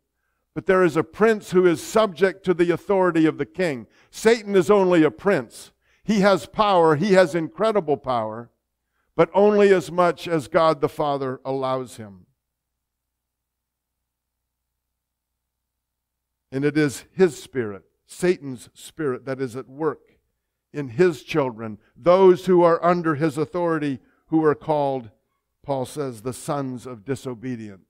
but 0.55 0.65
there 0.65 0.83
is 0.83 0.97
a 0.97 1.03
prince 1.03 1.51
who 1.51 1.67
is 1.67 1.83
subject 1.83 2.43
to 2.45 2.55
the 2.55 2.71
authority 2.71 3.27
of 3.27 3.37
the 3.37 3.45
king. 3.45 3.85
Satan 4.09 4.55
is 4.55 4.71
only 4.71 5.03
a 5.03 5.11
prince. 5.11 5.71
He 6.03 6.21
has 6.21 6.47
power, 6.47 6.95
he 6.95 7.13
has 7.13 7.35
incredible 7.35 7.95
power, 7.95 8.49
but 9.15 9.29
only 9.35 9.71
as 9.71 9.91
much 9.91 10.27
as 10.27 10.47
God 10.47 10.81
the 10.81 10.89
Father 10.89 11.41
allows 11.45 11.97
him. 11.97 12.25
And 16.51 16.65
it 16.65 16.75
is 16.75 17.05
his 17.11 17.39
spirit, 17.39 17.83
Satan's 18.07 18.69
spirit, 18.73 19.25
that 19.25 19.39
is 19.39 19.55
at 19.55 19.69
work 19.69 20.17
in 20.73 20.87
his 20.87 21.21
children, 21.21 21.77
those 21.95 22.47
who 22.47 22.63
are 22.63 22.83
under 22.83 23.13
his 23.13 23.37
authority, 23.37 23.99
who 24.29 24.43
are 24.43 24.55
called, 24.55 25.11
Paul 25.65 25.85
says, 25.85 26.21
the 26.21 26.33
sons 26.33 26.85
of 26.85 27.03
disobedience. 27.03 27.85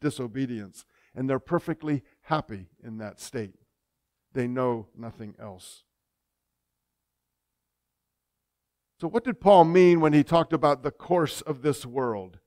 disobedience 0.00 0.84
and 1.14 1.28
they're 1.28 1.38
perfectly 1.38 2.02
happy 2.22 2.68
in 2.82 2.98
that 2.98 3.20
state. 3.20 3.54
They 4.32 4.46
know 4.46 4.86
nothing 4.96 5.34
else. 5.40 5.82
So, 9.00 9.08
what 9.08 9.24
did 9.24 9.40
Paul 9.40 9.64
mean 9.64 10.00
when 10.00 10.12
he 10.12 10.24
talked 10.24 10.52
about 10.52 10.82
the 10.82 10.90
course 10.90 11.40
of 11.40 11.62
this 11.62 11.84
world? 11.84 12.38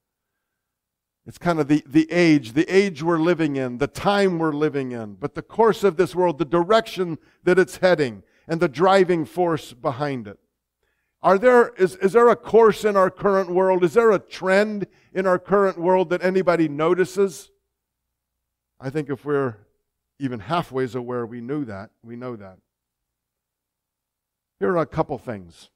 It's 1.26 1.38
kind 1.38 1.60
of 1.60 1.68
the, 1.68 1.84
the 1.86 2.12
age, 2.12 2.54
the 2.54 2.70
age 2.74 3.04
we're 3.04 3.20
living 3.20 3.56
in, 3.56 3.78
the 3.78 3.88
time 3.88 4.40
we're 4.40 4.54
living 4.54 4.92
in, 4.92 5.16
but 5.16 5.36
the 5.36 5.44
course 5.44 5.84
of 5.84 5.98
this 5.98 6.16
world, 6.16 6.40
the 6.40 6.46
direction 6.46 7.20
that 7.44 7.60
it's 7.60 7.78
heading, 7.78 8.24
and 8.48 8.60
the 8.60 8.68
driving 8.68 9.26
force 9.26 9.72
behind 9.74 10.28
it. 10.28 10.40
Are 11.24 11.38
there, 11.38 11.70
is, 11.78 11.96
is 11.98 12.14
there 12.14 12.30
a 12.30 12.36
course 12.36 12.84
in 12.84 12.98
our 12.98 13.12
current 13.12 13.50
world? 13.52 13.84
Is 13.84 13.94
there 13.94 14.12
a 14.12 14.20
trend 14.20 14.88
in 15.14 15.28
our 15.28 15.38
current 15.38 15.78
world 15.78 16.10
that 16.10 16.24
anybody 16.24 16.68
notices? 16.68 17.52
I 18.80 18.90
think 18.90 19.10
if 19.10 19.24
we're 19.24 19.58
even 20.20 20.40
halfway 20.40 20.88
aware, 20.94 21.26
we 21.26 21.40
knew 21.42 21.66
that. 21.66 21.92
We 22.04 22.16
know 22.16 22.36
that. 22.36 22.58
Here 24.60 24.72
are 24.72 24.78
a 24.78 24.88
couple 24.88 25.18
things. 25.20 25.70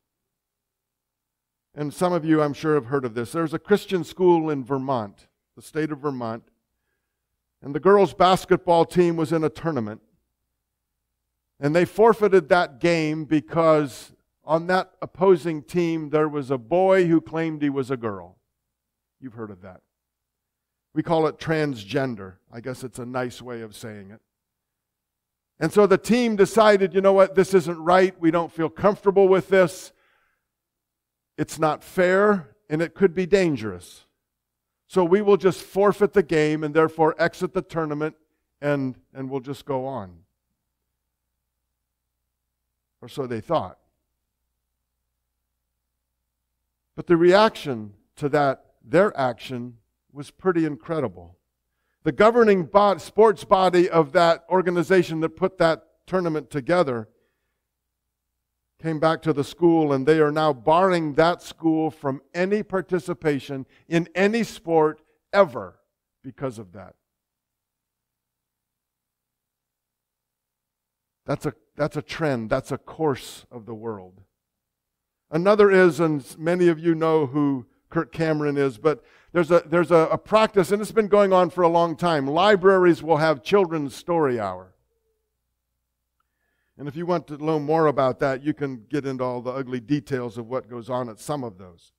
And 1.75 1.93
some 1.93 2.13
of 2.13 2.25
you, 2.25 2.41
I'm 2.41 2.53
sure, 2.53 2.73
have 2.75 2.85
heard 2.85 3.05
of 3.05 3.13
this. 3.13 3.31
There's 3.31 3.53
a 3.53 3.59
Christian 3.59 4.03
school 4.03 4.49
in 4.49 4.63
Vermont, 4.63 5.27
the 5.55 5.61
state 5.61 5.91
of 5.91 5.99
Vermont, 5.99 6.43
and 7.61 7.75
the 7.75 7.79
girls' 7.79 8.13
basketball 8.13 8.85
team 8.85 9.15
was 9.15 9.31
in 9.31 9.43
a 9.43 9.49
tournament. 9.49 10.01
And 11.59 11.75
they 11.75 11.85
forfeited 11.85 12.49
that 12.49 12.79
game 12.79 13.25
because 13.25 14.11
on 14.45 14.67
that 14.67 14.91
opposing 15.01 15.63
team 15.63 16.09
there 16.09 16.29
was 16.29 16.51
a 16.51 16.57
boy 16.57 17.07
who 17.07 17.19
claimed 17.19 17.61
he 17.61 17.69
was 17.69 17.89
a 17.91 17.97
girl. 17.97 18.37
You've 19.19 19.33
heard 19.33 19.51
of 19.51 19.61
that. 19.61 19.81
We 20.93 21.03
call 21.03 21.27
it 21.27 21.39
transgender. 21.39 22.35
I 22.51 22.61
guess 22.61 22.83
it's 22.83 22.99
a 22.99 23.05
nice 23.05 23.41
way 23.41 23.61
of 23.61 23.75
saying 23.75 24.11
it. 24.11 24.21
And 25.59 25.71
so 25.71 25.87
the 25.87 25.97
team 25.97 26.35
decided, 26.35 26.93
you 26.93 27.01
know 27.01 27.13
what, 27.13 27.35
this 27.35 27.53
isn't 27.53 27.79
right. 27.79 28.19
We 28.19 28.31
don't 28.31 28.51
feel 28.51 28.69
comfortable 28.69 29.27
with 29.27 29.49
this. 29.49 29.93
It's 31.37 31.59
not 31.59 31.83
fair, 31.83 32.55
and 32.69 32.81
it 32.81 32.93
could 32.93 33.13
be 33.13 33.25
dangerous. 33.25 34.05
So 34.87 35.03
we 35.03 35.21
will 35.21 35.37
just 35.37 35.61
forfeit 35.61 36.13
the 36.13 36.23
game 36.23 36.63
and 36.63 36.73
therefore 36.73 37.15
exit 37.17 37.53
the 37.53 37.61
tournament, 37.61 38.15
and, 38.61 38.95
and 39.13 39.29
we'll 39.29 39.41
just 39.41 39.65
go 39.65 39.85
on. 39.85 40.19
Or 43.01 43.09
so 43.09 43.27
they 43.27 43.41
thought. 43.41 43.79
But 46.95 47.07
the 47.07 47.17
reaction 47.17 47.93
to 48.17 48.29
that, 48.29 48.65
their 48.83 49.17
action, 49.17 49.77
was 50.13 50.31
pretty 50.31 50.65
incredible. 50.65 51.37
The 52.03 52.11
governing 52.11 52.69
sports 52.97 53.43
body 53.43 53.89
of 53.89 54.11
that 54.13 54.45
organization 54.49 55.19
that 55.21 55.29
put 55.35 55.57
that 55.57 55.83
tournament 56.07 56.49
together 56.49 57.09
came 58.81 58.99
back 58.99 59.21
to 59.23 59.33
the 59.33 59.43
school 59.43 59.91
and 59.91 60.05
they 60.05 60.19
are 60.19 60.31
now 60.31 60.53
barring 60.53 61.15
that 61.15 61.41
school 61.41 61.89
from 61.89 62.21
any 62.33 62.61
participation 62.61 63.65
in 63.87 64.07
any 64.13 64.43
sport 64.43 65.01
ever 65.33 65.79
because 66.23 66.59
of 66.59 66.73
that. 66.73 66.95
That's 71.25 71.45
a, 71.47 71.53
that's 71.75 71.97
a 71.97 72.01
trend, 72.01 72.49
that's 72.49 72.71
a 72.71 72.77
course 72.77 73.45
of 73.51 73.65
the 73.65 73.73
world. 73.73 74.21
Another 75.31 75.71
is, 75.71 75.99
and 75.99 76.23
many 76.37 76.67
of 76.67 76.79
you 76.79 76.95
know 76.95 77.25
who 77.25 77.65
Kirk 77.89 78.11
Cameron 78.11 78.57
is, 78.57 78.77
but 78.77 79.03
there's 79.31 79.51
a, 79.51 79.63
there's 79.65 79.91
a, 79.91 80.07
a 80.11 80.17
practice, 80.17 80.71
and 80.71 80.81
it's 80.81 80.91
been 80.91 81.07
going 81.07 81.33
on 81.33 81.49
for 81.49 81.63
a 81.63 81.67
long 81.67 81.95
time. 81.95 82.27
Libraries 82.27 83.03
will 83.03 83.17
have 83.17 83.43
children's 83.43 83.95
story 83.95 84.39
hour. 84.39 84.73
And 86.77 86.87
if 86.87 86.95
you 86.95 87.05
want 87.05 87.27
to 87.27 87.43
know 87.43 87.59
more 87.59 87.87
about 87.87 88.19
that, 88.19 88.43
you 88.43 88.53
can 88.53 88.83
get 88.89 89.05
into 89.05 89.23
all 89.23 89.41
the 89.41 89.51
ugly 89.51 89.79
details 89.79 90.37
of 90.37 90.47
what 90.47 90.69
goes 90.69 90.89
on 90.89 91.09
at 91.09 91.19
some 91.19 91.43
of 91.43 91.57
those. 91.57 91.93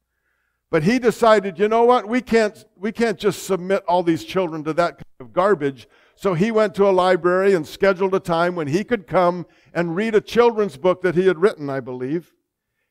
But 0.70 0.82
he 0.82 0.98
decided, 0.98 1.58
you 1.58 1.68
know 1.68 1.84
what? 1.84 2.08
We 2.08 2.20
can't, 2.20 2.64
we 2.76 2.92
can't 2.92 3.18
just 3.18 3.44
submit 3.44 3.84
all 3.86 4.02
these 4.02 4.24
children 4.24 4.64
to 4.64 4.72
that 4.74 4.96
kind 4.96 5.20
of 5.20 5.32
garbage. 5.32 5.88
So 6.14 6.34
he 6.34 6.50
went 6.50 6.74
to 6.74 6.88
a 6.88 6.90
library 6.90 7.54
and 7.54 7.66
scheduled 7.66 8.14
a 8.14 8.20
time 8.20 8.54
when 8.54 8.66
he 8.66 8.84
could 8.84 9.06
come 9.06 9.46
and 9.72 9.96
read 9.96 10.14
a 10.14 10.20
children's 10.20 10.76
book 10.76 11.02
that 11.02 11.14
he 11.14 11.26
had 11.26 11.38
written, 11.38 11.70
I 11.70 11.80
believe. 11.80 12.34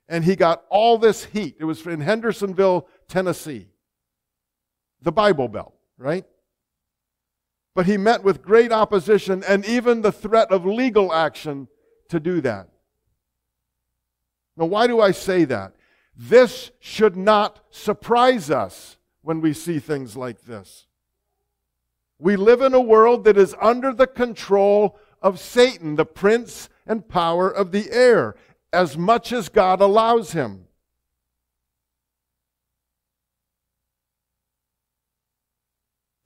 And 0.07 0.23
he 0.23 0.35
got 0.35 0.63
all 0.69 0.97
this 0.97 1.25
heat. 1.25 1.55
It 1.59 1.65
was 1.65 1.85
in 1.85 2.01
Hendersonville, 2.01 2.87
Tennessee 3.07 3.67
the 5.05 5.11
Bible 5.11 5.47
Belt, 5.47 5.73
right? 5.97 6.25
But 7.73 7.85
he 7.85 7.95
met 7.95 8.23
with 8.23 8.41
great 8.41 8.71
opposition 8.71 9.43
and 9.47 9.63
even 9.65 10.01
the 10.01 10.11
threat 10.11 10.51
of 10.51 10.65
legal 10.65 11.13
action 11.13 11.67
to 12.09 12.19
do 12.19 12.41
that. 12.41 12.67
Now, 14.57 14.65
why 14.65 14.87
do 14.87 14.99
I 14.99 15.11
say 15.11 15.45
that? 15.45 15.75
This 16.15 16.71
should 16.79 17.15
not 17.15 17.59
surprise 17.69 18.49
us 18.49 18.97
when 19.21 19.41
we 19.41 19.53
see 19.53 19.79
things 19.79 20.17
like 20.17 20.41
this. 20.41 20.87
We 22.17 22.35
live 22.35 22.61
in 22.61 22.73
a 22.73 22.79
world 22.79 23.25
that 23.25 23.37
is 23.37 23.55
under 23.61 23.93
the 23.93 24.07
control 24.07 24.97
of 25.21 25.39
Satan, 25.39 25.95
the 25.95 26.05
prince 26.05 26.69
and 26.87 27.07
power 27.07 27.49
of 27.49 27.71
the 27.71 27.91
air, 27.91 28.35
as 28.71 28.97
much 28.97 29.31
as 29.31 29.49
God 29.49 29.81
allows 29.81 30.31
him. 30.31 30.65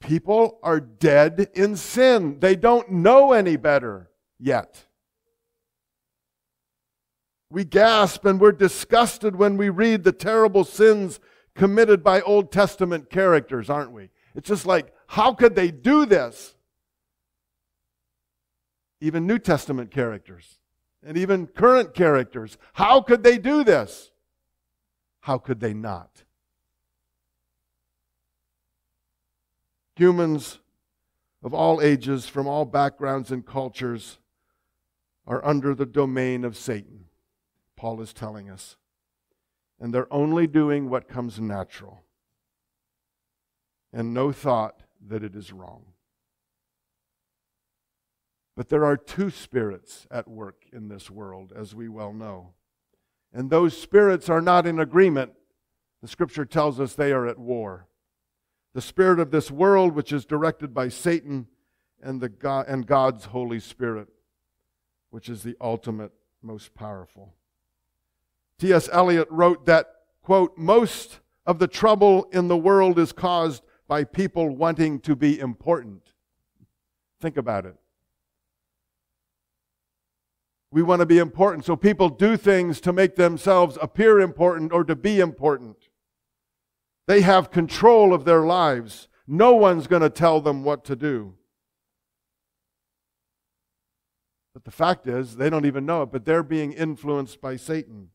People 0.00 0.58
are 0.62 0.80
dead 0.80 1.50
in 1.54 1.76
sin. 1.76 2.40
They 2.40 2.56
don't 2.56 2.90
know 2.90 3.32
any 3.32 3.56
better 3.56 4.10
yet. 4.38 4.86
We 7.50 7.64
gasp 7.64 8.24
and 8.24 8.40
we're 8.40 8.52
disgusted 8.52 9.36
when 9.36 9.56
we 9.56 9.68
read 9.68 10.04
the 10.04 10.12
terrible 10.12 10.64
sins 10.64 11.20
committed 11.54 12.02
by 12.02 12.20
Old 12.22 12.50
Testament 12.50 13.10
characters, 13.10 13.68
aren't 13.68 13.92
we? 13.92 14.10
It's 14.34 14.48
just 14.48 14.66
like, 14.66 14.94
how 15.08 15.34
could 15.34 15.54
they 15.54 15.70
do 15.70 16.06
this? 16.06 16.54
Even 19.00 19.26
New 19.26 19.38
Testament 19.38 19.90
characters 19.90 20.59
and 21.04 21.16
even 21.16 21.46
current 21.46 21.94
characters. 21.94 22.58
How 22.74 23.00
could 23.00 23.22
they 23.22 23.38
do 23.38 23.64
this? 23.64 24.10
How 25.20 25.38
could 25.38 25.60
they 25.60 25.74
not? 25.74 26.24
Humans 29.96 30.58
of 31.42 31.54
all 31.54 31.80
ages, 31.80 32.26
from 32.26 32.46
all 32.46 32.64
backgrounds 32.64 33.30
and 33.30 33.46
cultures, 33.46 34.18
are 35.26 35.44
under 35.44 35.74
the 35.74 35.86
domain 35.86 36.44
of 36.44 36.56
Satan, 36.56 37.06
Paul 37.76 38.00
is 38.00 38.12
telling 38.12 38.50
us. 38.50 38.76
And 39.78 39.94
they're 39.94 40.12
only 40.12 40.46
doing 40.46 40.90
what 40.90 41.08
comes 41.08 41.40
natural, 41.40 42.02
and 43.92 44.12
no 44.12 44.32
thought 44.32 44.82
that 45.08 45.24
it 45.24 45.34
is 45.34 45.52
wrong. 45.52 45.84
But 48.56 48.68
there 48.68 48.84
are 48.84 48.96
two 48.96 49.30
spirits 49.30 50.06
at 50.10 50.28
work 50.28 50.64
in 50.72 50.88
this 50.88 51.10
world, 51.10 51.52
as 51.54 51.74
we 51.74 51.88
well 51.88 52.12
know. 52.12 52.54
And 53.32 53.48
those 53.48 53.80
spirits 53.80 54.28
are 54.28 54.40
not 54.40 54.66
in 54.66 54.78
agreement. 54.78 55.32
The 56.02 56.08
scripture 56.08 56.44
tells 56.44 56.80
us 56.80 56.94
they 56.94 57.12
are 57.12 57.26
at 57.26 57.38
war 57.38 57.86
the 58.72 58.80
spirit 58.80 59.18
of 59.18 59.30
this 59.30 59.50
world, 59.50 59.94
which 59.94 60.12
is 60.12 60.24
directed 60.24 60.72
by 60.72 60.88
Satan, 60.88 61.46
and, 62.02 62.20
the 62.20 62.28
God, 62.28 62.66
and 62.68 62.86
God's 62.86 63.26
Holy 63.26 63.60
Spirit, 63.60 64.08
which 65.10 65.28
is 65.28 65.42
the 65.42 65.56
ultimate, 65.60 66.12
most 66.42 66.72
powerful. 66.74 67.34
T.S. 68.58 68.88
Eliot 68.92 69.28
wrote 69.30 69.66
that, 69.66 69.86
quote, 70.22 70.56
most 70.56 71.20
of 71.46 71.58
the 71.58 71.66
trouble 71.66 72.28
in 72.32 72.48
the 72.48 72.56
world 72.56 72.98
is 72.98 73.12
caused 73.12 73.64
by 73.88 74.04
people 74.04 74.54
wanting 74.54 75.00
to 75.00 75.16
be 75.16 75.38
important. 75.38 76.12
Think 77.20 77.36
about 77.36 77.66
it. 77.66 77.74
We 80.72 80.82
want 80.82 81.00
to 81.00 81.06
be 81.06 81.18
important, 81.18 81.64
so 81.64 81.74
people 81.74 82.08
do 82.08 82.36
things 82.36 82.80
to 82.82 82.92
make 82.92 83.16
themselves 83.16 83.76
appear 83.82 84.20
important 84.20 84.72
or 84.72 84.84
to 84.84 84.94
be 84.94 85.18
important. 85.18 85.76
They 87.08 87.22
have 87.22 87.50
control 87.50 88.14
of 88.14 88.24
their 88.24 88.42
lives. 88.42 89.08
No 89.26 89.54
one's 89.54 89.88
going 89.88 90.02
to 90.02 90.10
tell 90.10 90.40
them 90.40 90.62
what 90.62 90.84
to 90.84 90.94
do. 90.94 91.34
But 94.54 94.64
the 94.64 94.70
fact 94.70 95.06
is, 95.06 95.36
they 95.36 95.50
don't 95.50 95.66
even 95.66 95.86
know 95.86 96.02
it, 96.02 96.12
but 96.12 96.24
they're 96.24 96.42
being 96.42 96.72
influenced 96.72 97.40
by 97.40 97.56
Satan. 97.56 98.10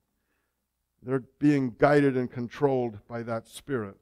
They're 1.02 1.24
being 1.40 1.76
guided 1.78 2.16
and 2.16 2.32
controlled 2.32 3.00
by 3.08 3.24
that 3.24 3.48
spirit. 3.48 3.98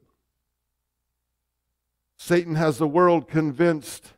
Satan 2.16 2.54
has 2.54 2.78
the 2.78 2.88
world 2.88 3.28
convinced 3.28 4.12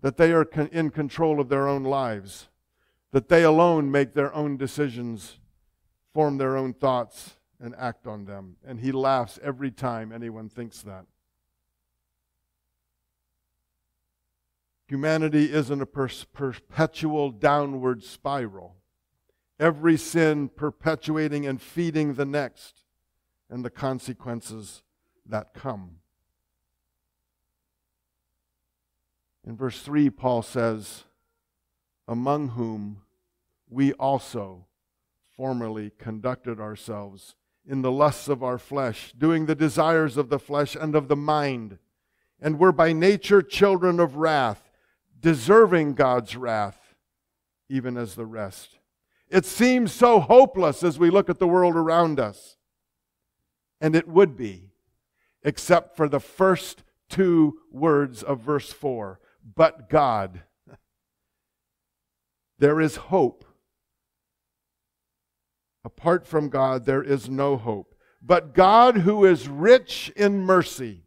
that 0.00 0.16
they 0.16 0.32
are 0.32 0.42
in 0.42 0.90
control 0.90 1.40
of 1.40 1.48
their 1.48 1.66
own 1.66 1.82
lives, 1.82 2.48
that 3.14 3.28
they 3.28 3.44
alone 3.44 3.92
make 3.92 4.12
their 4.12 4.34
own 4.34 4.56
decisions, 4.56 5.38
form 6.12 6.36
their 6.36 6.56
own 6.56 6.74
thoughts, 6.74 7.36
and 7.60 7.72
act 7.78 8.08
on 8.08 8.24
them. 8.24 8.56
And 8.66 8.80
he 8.80 8.90
laughs 8.90 9.38
every 9.40 9.70
time 9.70 10.10
anyone 10.10 10.48
thinks 10.48 10.82
that. 10.82 11.06
Humanity 14.88 15.44
is 15.44 15.70
in 15.70 15.80
a 15.80 15.86
perpetual 15.86 17.30
downward 17.30 18.02
spiral. 18.02 18.74
Every 19.60 19.96
sin 19.96 20.48
perpetuating 20.48 21.46
and 21.46 21.62
feeding 21.62 22.14
the 22.14 22.26
next, 22.26 22.80
and 23.48 23.64
the 23.64 23.70
consequences 23.70 24.82
that 25.24 25.54
come. 25.54 25.98
In 29.46 29.56
verse 29.56 29.80
3, 29.82 30.10
Paul 30.10 30.42
says, 30.42 31.04
Among 32.08 32.48
whom 32.48 33.02
we 33.74 33.92
also 33.94 34.66
formerly 35.36 35.90
conducted 35.98 36.60
ourselves 36.60 37.34
in 37.66 37.82
the 37.82 37.90
lusts 37.90 38.28
of 38.28 38.42
our 38.42 38.58
flesh, 38.58 39.12
doing 39.18 39.46
the 39.46 39.54
desires 39.54 40.16
of 40.16 40.28
the 40.28 40.38
flesh 40.38 40.76
and 40.76 40.94
of 40.94 41.08
the 41.08 41.16
mind. 41.16 41.78
And 42.40 42.58
we're 42.58 42.72
by 42.72 42.92
nature 42.92 43.42
children 43.42 43.98
of 43.98 44.16
wrath, 44.16 44.70
deserving 45.18 45.94
God's 45.94 46.36
wrath, 46.36 46.94
even 47.68 47.96
as 47.96 48.14
the 48.14 48.26
rest. 48.26 48.78
It 49.28 49.44
seems 49.44 49.92
so 49.92 50.20
hopeless 50.20 50.82
as 50.84 50.98
we 50.98 51.10
look 51.10 51.28
at 51.28 51.38
the 51.38 51.48
world 51.48 51.74
around 51.74 52.20
us. 52.20 52.56
And 53.80 53.96
it 53.96 54.06
would 54.06 54.36
be, 54.36 54.70
except 55.42 55.96
for 55.96 56.08
the 56.08 56.20
first 56.20 56.84
two 57.08 57.58
words 57.72 58.22
of 58.22 58.40
verse 58.40 58.72
4 58.72 59.18
but 59.56 59.90
God. 59.90 60.42
There 62.58 62.80
is 62.80 62.96
hope 62.96 63.44
Apart 65.84 66.26
from 66.26 66.48
God, 66.48 66.86
there 66.86 67.02
is 67.02 67.28
no 67.28 67.56
hope. 67.56 67.94
But 68.22 68.54
God, 68.54 68.98
who 68.98 69.24
is 69.24 69.48
rich 69.48 70.10
in 70.16 70.40
mercy, 70.40 71.04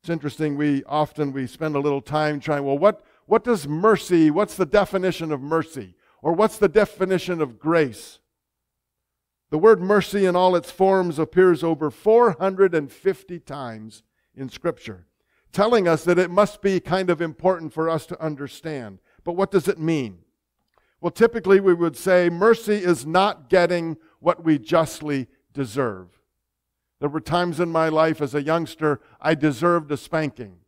it's 0.00 0.08
interesting, 0.08 0.56
we 0.56 0.84
often 0.84 1.32
we 1.32 1.46
spend 1.46 1.76
a 1.76 1.80
little 1.80 2.00
time 2.00 2.40
trying, 2.40 2.64
well, 2.64 2.78
what, 2.78 3.04
what 3.26 3.44
does 3.44 3.68
mercy, 3.68 4.30
what's 4.30 4.54
the 4.54 4.64
definition 4.64 5.32
of 5.32 5.42
mercy? 5.42 5.96
Or 6.22 6.32
what's 6.32 6.58
the 6.58 6.68
definition 6.68 7.40
of 7.42 7.58
grace? 7.58 8.20
The 9.50 9.58
word 9.58 9.80
mercy 9.80 10.24
in 10.24 10.34
all 10.34 10.56
its 10.56 10.70
forms 10.70 11.18
appears 11.18 11.62
over 11.62 11.90
450 11.90 13.40
times 13.40 14.02
in 14.34 14.48
Scripture, 14.48 15.06
telling 15.52 15.86
us 15.86 16.04
that 16.04 16.18
it 16.18 16.30
must 16.30 16.62
be 16.62 16.80
kind 16.80 17.10
of 17.10 17.20
important 17.20 17.72
for 17.72 17.88
us 17.88 18.06
to 18.06 18.20
understand. 18.20 18.98
But 19.24 19.34
what 19.34 19.50
does 19.50 19.68
it 19.68 19.78
mean? 19.78 20.18
Well, 21.00 21.10
typically 21.10 21.60
we 21.60 21.74
would 21.74 21.96
say 21.96 22.30
mercy 22.30 22.76
is 22.76 23.06
not 23.06 23.48
getting 23.48 23.96
what 24.20 24.44
we 24.44 24.58
justly 24.58 25.28
deserve. 25.52 26.08
There 27.00 27.08
were 27.08 27.20
times 27.20 27.60
in 27.60 27.70
my 27.70 27.88
life 27.88 28.22
as 28.22 28.34
a 28.34 28.42
youngster 28.42 29.00
I 29.20 29.34
deserved 29.34 29.92
a 29.92 29.96
spanking. 29.96 30.58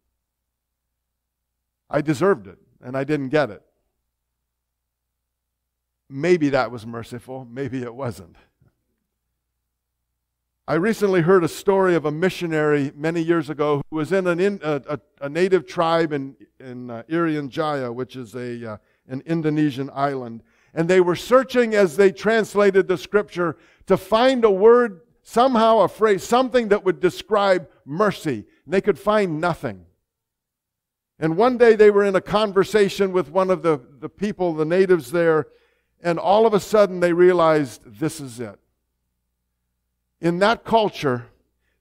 I 1.90 2.02
deserved 2.02 2.46
it, 2.46 2.58
and 2.82 2.96
I 2.96 3.04
didn't 3.04 3.30
get 3.30 3.50
it. 3.50 3.62
Maybe 6.10 6.50
that 6.50 6.70
was 6.70 6.86
merciful, 6.86 7.46
maybe 7.50 7.82
it 7.82 7.94
wasn't. 7.94 8.36
I 10.66 10.74
recently 10.74 11.22
heard 11.22 11.44
a 11.44 11.48
story 11.48 11.94
of 11.94 12.04
a 12.04 12.10
missionary 12.10 12.92
many 12.94 13.22
years 13.22 13.48
ago 13.48 13.80
who 13.88 13.96
was 13.96 14.12
in, 14.12 14.26
in 14.26 14.60
a, 14.62 15.00
a, 15.18 15.28
native 15.30 15.66
tribe 15.66 16.12
in, 16.12 16.36
in 16.60 16.90
uh, 16.90 17.04
Irian 17.08 17.48
Jaya, 17.48 17.90
which 17.90 18.16
is 18.16 18.34
a, 18.34 18.72
uh, 18.72 18.76
an 19.08 19.22
Indonesian 19.26 19.90
island. 19.92 20.42
And 20.74 20.88
they 20.88 21.00
were 21.00 21.16
searching 21.16 21.74
as 21.74 21.96
they 21.96 22.12
translated 22.12 22.86
the 22.86 22.98
scripture 22.98 23.56
to 23.86 23.96
find 23.96 24.44
a 24.44 24.50
word, 24.50 25.00
somehow 25.22 25.80
a 25.80 25.88
phrase, 25.88 26.22
something 26.22 26.68
that 26.68 26.84
would 26.84 27.00
describe 27.00 27.68
mercy. 27.84 28.46
And 28.64 28.74
they 28.74 28.80
could 28.80 28.98
find 28.98 29.40
nothing. 29.40 29.86
And 31.18 31.36
one 31.36 31.58
day 31.58 31.74
they 31.74 31.90
were 31.90 32.04
in 32.04 32.14
a 32.14 32.20
conversation 32.20 33.12
with 33.12 33.30
one 33.30 33.50
of 33.50 33.62
the, 33.62 33.80
the 33.98 34.08
people, 34.08 34.54
the 34.54 34.64
natives 34.64 35.10
there, 35.10 35.48
and 36.00 36.18
all 36.18 36.46
of 36.46 36.54
a 36.54 36.60
sudden 36.60 37.00
they 37.00 37.12
realized 37.12 37.82
this 37.84 38.20
is 38.20 38.38
it. 38.38 38.58
In 40.20 40.38
that 40.38 40.64
culture, 40.64 41.26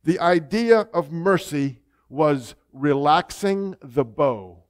the 0.03 0.19
idea 0.19 0.87
of 0.93 1.11
mercy 1.11 1.81
was 2.09 2.55
relaxing 2.71 3.75
the 3.81 4.05
bow. 4.05 4.63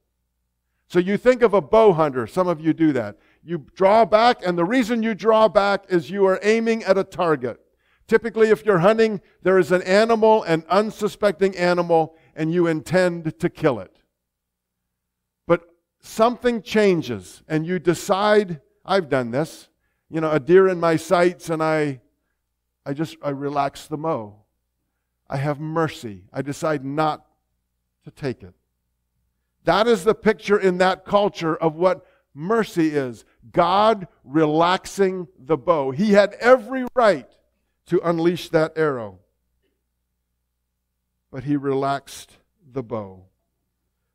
So 0.88 0.98
you 0.98 1.18
think 1.18 1.42
of 1.42 1.52
a 1.52 1.60
bow 1.60 1.92
hunter. 1.92 2.26
Some 2.26 2.48
of 2.48 2.60
you 2.60 2.72
do 2.72 2.92
that. 2.94 3.18
You 3.44 3.66
draw 3.74 4.04
back, 4.04 4.38
and 4.44 4.56
the 4.56 4.64
reason 4.64 5.02
you 5.02 5.14
draw 5.14 5.46
back 5.48 5.84
is 5.88 6.10
you 6.10 6.26
are 6.26 6.40
aiming 6.42 6.82
at 6.84 6.96
a 6.96 7.04
target. 7.04 7.60
Typically, 8.06 8.48
if 8.48 8.64
you're 8.64 8.78
hunting, 8.78 9.20
there 9.42 9.58
is 9.58 9.70
an 9.70 9.82
animal, 9.82 10.42
an 10.44 10.64
unsuspecting 10.70 11.54
animal, 11.56 12.16
and 12.34 12.52
you 12.52 12.66
intend 12.66 13.38
to 13.38 13.50
kill 13.50 13.80
it. 13.80 14.00
But 15.46 15.68
something 16.00 16.62
changes, 16.62 17.42
and 17.46 17.66
you 17.66 17.78
decide, 17.78 18.62
I've 18.82 19.10
done 19.10 19.30
this, 19.30 19.68
you 20.08 20.22
know, 20.22 20.30
a 20.30 20.40
deer 20.40 20.68
in 20.68 20.80
my 20.80 20.96
sights, 20.96 21.50
and 21.50 21.62
I, 21.62 22.00
I 22.86 22.94
just, 22.94 23.18
I 23.22 23.28
relax 23.28 23.86
the 23.86 23.98
mow. 23.98 24.44
I 25.28 25.36
have 25.36 25.60
mercy. 25.60 26.24
I 26.32 26.40
decide 26.40 26.82
not 26.82 27.26
to 28.04 28.10
take 28.10 28.42
it. 28.42 28.54
That 29.68 29.86
is 29.86 30.02
the 30.02 30.14
picture 30.14 30.58
in 30.58 30.78
that 30.78 31.04
culture 31.04 31.54
of 31.54 31.76
what 31.76 32.06
mercy 32.32 32.88
is 32.88 33.26
God 33.52 34.08
relaxing 34.24 35.28
the 35.38 35.58
bow. 35.58 35.90
He 35.90 36.12
had 36.12 36.32
every 36.40 36.86
right 36.94 37.28
to 37.88 38.00
unleash 38.02 38.48
that 38.48 38.72
arrow. 38.76 39.18
but 41.30 41.44
he 41.44 41.54
relaxed 41.54 42.38
the 42.72 42.82
bow. 42.82 43.24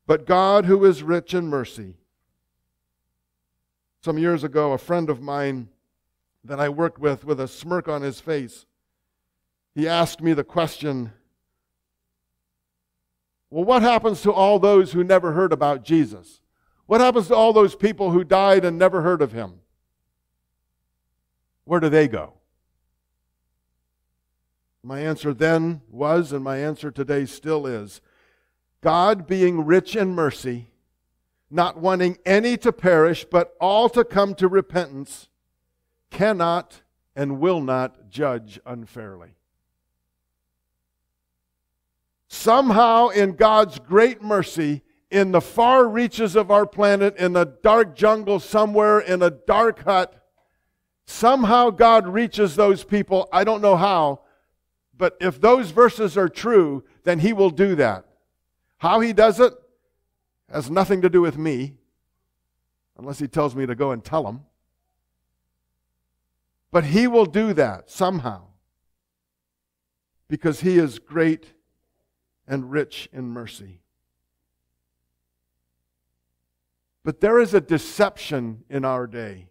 But 0.07 0.25
God, 0.25 0.65
who 0.65 0.83
is 0.85 1.03
rich 1.03 1.35
in 1.35 1.45
mercy, 1.45 1.97
some 4.01 4.17
years 4.17 4.43
ago, 4.43 4.71
a 4.71 4.79
friend 4.79 5.07
of 5.07 5.21
mine 5.21 5.69
that 6.43 6.59
I 6.59 6.69
worked 6.69 6.97
with, 6.97 7.23
with 7.25 7.39
a 7.39 7.47
smirk 7.47 7.87
on 7.87 8.01
his 8.01 8.19
face, 8.19 8.65
he 9.75 9.87
asked 9.87 10.19
me 10.19 10.33
the 10.33 10.43
question 10.43 11.13
Well, 13.53 13.65
what 13.65 13.83
happens 13.83 14.23
to 14.23 14.31
all 14.33 14.57
those 14.57 14.93
who 14.93 15.03
never 15.03 15.33
heard 15.33 15.53
about 15.53 15.83
Jesus? 15.83 16.41
What 16.87 17.01
happens 17.01 17.27
to 17.27 17.35
all 17.35 17.53
those 17.53 17.75
people 17.75 18.09
who 18.09 18.23
died 18.23 18.65
and 18.65 18.79
never 18.79 19.03
heard 19.03 19.21
of 19.21 19.31
him? 19.31 19.59
Where 21.63 21.79
do 21.79 21.87
they 21.87 22.07
go? 22.07 22.33
My 24.81 25.01
answer 25.01 25.35
then 25.35 25.81
was, 25.87 26.31
and 26.31 26.43
my 26.43 26.57
answer 26.57 26.89
today 26.89 27.27
still 27.27 27.67
is 27.67 28.01
God, 28.81 29.27
being 29.27 29.63
rich 29.63 29.95
in 29.95 30.15
mercy, 30.15 30.71
not 31.51 31.79
wanting 31.79 32.17
any 32.25 32.57
to 32.57 32.73
perish, 32.73 33.23
but 33.23 33.53
all 33.61 33.87
to 33.89 34.03
come 34.03 34.33
to 34.33 34.47
repentance, 34.47 35.29
cannot 36.09 36.81
and 37.15 37.39
will 37.39 37.61
not 37.61 38.09
judge 38.09 38.59
unfairly. 38.65 39.35
Somehow, 42.33 43.09
in 43.09 43.33
God's 43.33 43.77
great 43.77 44.23
mercy, 44.23 44.81
in 45.11 45.31
the 45.31 45.39
far 45.39 45.87
reaches 45.87 46.35
of 46.35 46.49
our 46.49 46.65
planet, 46.65 47.15
in 47.17 47.35
a 47.35 47.45
dark 47.45 47.95
jungle 47.95 48.39
somewhere, 48.39 48.99
in 48.99 49.21
a 49.21 49.29
dark 49.29 49.83
hut, 49.83 50.15
somehow 51.05 51.69
God 51.69 52.07
reaches 52.07 52.55
those 52.55 52.83
people. 52.83 53.29
I 53.31 53.43
don't 53.43 53.61
know 53.61 53.75
how, 53.75 54.21
but 54.97 55.15
if 55.21 55.39
those 55.39 55.69
verses 55.69 56.17
are 56.17 56.27
true, 56.27 56.83
then 57.03 57.19
He 57.19 57.33
will 57.33 57.51
do 57.51 57.75
that. 57.75 58.05
How 58.77 58.99
He 58.99 59.13
does 59.13 59.39
it 59.39 59.53
has 60.51 60.71
nothing 60.71 61.03
to 61.03 61.11
do 61.11 61.21
with 61.21 61.37
me, 61.37 61.75
unless 62.97 63.19
He 63.19 63.27
tells 63.27 63.55
me 63.55 63.67
to 63.67 63.75
go 63.75 63.91
and 63.91 64.03
tell 64.03 64.27
Him. 64.27 64.41
But 66.71 66.85
He 66.85 67.05
will 67.05 67.27
do 67.27 67.53
that 67.53 67.91
somehow 67.91 68.45
because 70.27 70.61
He 70.61 70.79
is 70.79 70.97
great 70.97 71.53
and 72.47 72.71
rich 72.71 73.09
in 73.13 73.25
mercy. 73.25 73.81
But 77.03 77.19
there 77.19 77.39
is 77.39 77.53
a 77.53 77.61
deception 77.61 78.63
in 78.69 78.85
our 78.85 79.07
day. 79.07 79.49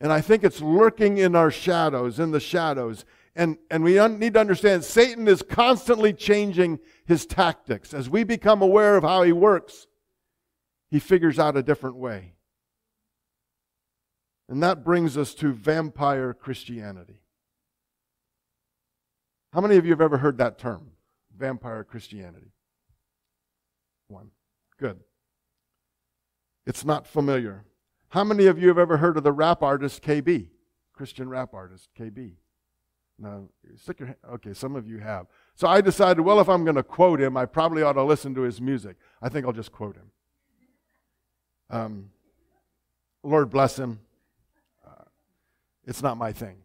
And 0.00 0.12
I 0.12 0.20
think 0.20 0.44
it's 0.44 0.60
lurking 0.60 1.18
in 1.18 1.34
our 1.34 1.50
shadows, 1.50 2.18
in 2.20 2.30
the 2.30 2.40
shadows. 2.40 3.04
And, 3.34 3.58
and 3.70 3.82
we 3.82 3.98
un- 3.98 4.18
need 4.18 4.34
to 4.34 4.40
understand 4.40 4.84
Satan 4.84 5.26
is 5.28 5.42
constantly 5.42 6.12
changing 6.12 6.78
his 7.06 7.26
tactics. 7.26 7.94
As 7.94 8.08
we 8.08 8.24
become 8.24 8.62
aware 8.62 8.96
of 8.96 9.04
how 9.04 9.22
he 9.22 9.32
works, 9.32 9.86
he 10.90 10.98
figures 10.98 11.38
out 11.38 11.56
a 11.56 11.62
different 11.62 11.96
way. 11.96 12.34
And 14.48 14.62
that 14.62 14.84
brings 14.84 15.16
us 15.16 15.34
to 15.34 15.52
vampire 15.52 16.32
Christianity. 16.32 17.20
How 19.52 19.60
many 19.60 19.76
of 19.76 19.84
you 19.84 19.92
have 19.92 20.00
ever 20.00 20.18
heard 20.18 20.38
that 20.38 20.58
term? 20.58 20.92
Vampire 21.38 21.84
Christianity. 21.84 22.52
One. 24.08 24.30
Good. 24.78 25.00
It's 26.66 26.84
not 26.84 27.06
familiar. 27.06 27.64
How 28.10 28.24
many 28.24 28.46
of 28.46 28.58
you 28.58 28.68
have 28.68 28.78
ever 28.78 28.98
heard 28.98 29.16
of 29.16 29.24
the 29.24 29.32
rap 29.32 29.62
artist 29.62 30.02
KB? 30.02 30.48
Christian 30.92 31.28
rap 31.28 31.54
artist 31.54 31.88
KB. 31.98 32.32
No, 33.18 33.48
stick 33.76 33.98
your 34.00 34.08
hand. 34.08 34.18
Okay, 34.34 34.54
some 34.54 34.76
of 34.76 34.86
you 34.86 34.98
have. 34.98 35.26
So 35.54 35.66
I 35.66 35.80
decided, 35.80 36.20
well, 36.22 36.40
if 36.40 36.48
I'm 36.48 36.64
going 36.64 36.76
to 36.76 36.82
quote 36.82 37.20
him, 37.20 37.36
I 37.36 37.46
probably 37.46 37.82
ought 37.82 37.94
to 37.94 38.04
listen 38.04 38.34
to 38.36 38.42
his 38.42 38.60
music. 38.60 38.96
I 39.20 39.28
think 39.28 39.44
I'll 39.44 39.52
just 39.52 39.72
quote 39.72 39.96
him. 39.96 40.10
Um, 41.70 42.10
Lord 43.22 43.50
bless 43.50 43.78
him. 43.78 43.98
Uh, 44.86 45.04
it's 45.84 46.02
not 46.02 46.16
my 46.16 46.32
thing. 46.32 46.56